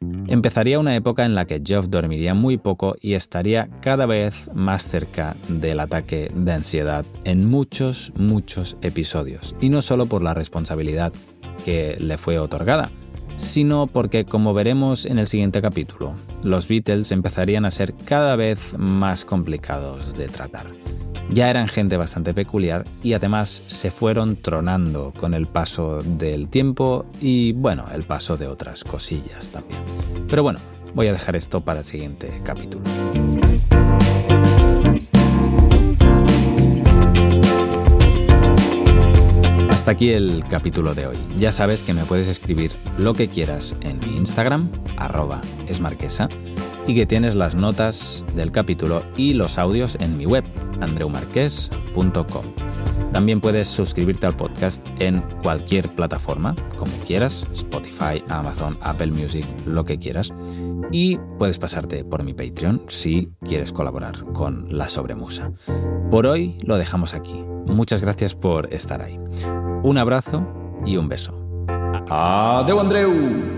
Empezaría 0.00 0.78
una 0.78 0.94
época 0.94 1.24
en 1.24 1.34
la 1.34 1.44
que 1.44 1.60
Geoff 1.64 1.88
dormiría 1.88 2.32
muy 2.32 2.56
poco 2.56 2.94
y 3.00 3.14
estaría 3.14 3.68
cada 3.80 4.06
vez 4.06 4.48
más 4.54 4.86
cerca 4.86 5.36
del 5.48 5.80
ataque 5.80 6.30
de 6.32 6.52
ansiedad 6.52 7.04
en 7.24 7.44
muchos, 7.50 8.12
muchos 8.14 8.76
episodios. 8.80 9.56
Y 9.60 9.70
no 9.70 9.82
solo 9.82 10.06
por 10.06 10.22
la 10.22 10.34
responsabilidad 10.34 11.12
que 11.64 11.96
le 11.98 12.16
fue 12.16 12.38
otorgada, 12.38 12.90
sino 13.38 13.86
porque, 13.86 14.26
como 14.26 14.52
veremos 14.52 15.06
en 15.06 15.18
el 15.18 15.26
siguiente 15.26 15.62
capítulo, 15.62 16.12
los 16.44 16.68
Beatles 16.68 17.10
empezarían 17.12 17.64
a 17.64 17.70
ser 17.70 17.94
cada 18.04 18.36
vez 18.36 18.76
más 18.76 19.24
complicados 19.24 20.14
de 20.18 20.26
tratar. 20.26 20.66
Ya 21.30 21.50
eran 21.50 21.68
gente 21.68 21.96
bastante 21.96 22.34
peculiar 22.34 22.84
y 23.02 23.12
además 23.12 23.62
se 23.66 23.90
fueron 23.90 24.36
tronando 24.36 25.12
con 25.16 25.34
el 25.34 25.46
paso 25.46 26.02
del 26.02 26.48
tiempo 26.48 27.06
y, 27.20 27.52
bueno, 27.52 27.84
el 27.94 28.02
paso 28.02 28.36
de 28.36 28.46
otras 28.46 28.84
cosillas 28.84 29.50
también. 29.50 29.80
Pero 30.28 30.42
bueno, 30.42 30.58
voy 30.94 31.06
a 31.06 31.12
dejar 31.12 31.36
esto 31.36 31.60
para 31.60 31.80
el 31.80 31.84
siguiente 31.84 32.30
capítulo. 32.44 32.82
Hasta 39.88 39.96
aquí 39.96 40.10
el 40.10 40.44
capítulo 40.50 40.92
de 40.94 41.06
hoy. 41.06 41.16
Ya 41.38 41.50
sabes 41.50 41.82
que 41.82 41.94
me 41.94 42.04
puedes 42.04 42.28
escribir 42.28 42.72
lo 42.98 43.14
que 43.14 43.26
quieras 43.26 43.74
en 43.80 43.96
mi 44.00 44.18
Instagram, 44.18 44.68
arroba 44.98 45.40
esmarquesa, 45.66 46.28
y 46.86 46.94
que 46.94 47.06
tienes 47.06 47.34
las 47.34 47.54
notas 47.54 48.22
del 48.36 48.52
capítulo 48.52 49.02
y 49.16 49.32
los 49.32 49.56
audios 49.56 49.96
en 49.98 50.18
mi 50.18 50.26
web, 50.26 50.44
andreumarques.com. 50.82 52.44
También 53.14 53.40
puedes 53.40 53.66
suscribirte 53.66 54.26
al 54.26 54.36
podcast 54.36 54.86
en 54.98 55.22
cualquier 55.42 55.88
plataforma, 55.88 56.54
como 56.76 56.92
quieras, 57.06 57.46
Spotify, 57.54 58.22
Amazon, 58.28 58.76
Apple 58.82 59.12
Music, 59.12 59.46
lo 59.64 59.86
que 59.86 59.98
quieras. 59.98 60.34
Y 60.92 61.16
puedes 61.38 61.58
pasarte 61.58 62.04
por 62.04 62.24
mi 62.24 62.34
Patreon 62.34 62.82
si 62.88 63.30
quieres 63.46 63.72
colaborar 63.72 64.22
con 64.34 64.66
La 64.68 64.90
Sobremusa. 64.90 65.50
Por 66.10 66.26
hoy 66.26 66.58
lo 66.60 66.76
dejamos 66.76 67.14
aquí. 67.14 67.42
Muchas 67.64 68.02
gracias 68.02 68.34
por 68.34 68.72
estar 68.72 69.00
ahí. 69.00 69.18
Un 69.82 69.96
abrazo 69.96 70.42
y 70.84 70.96
un 70.96 71.08
beso. 71.08 71.34
¡Adeu, 72.08 72.80
Andreu! 72.80 73.57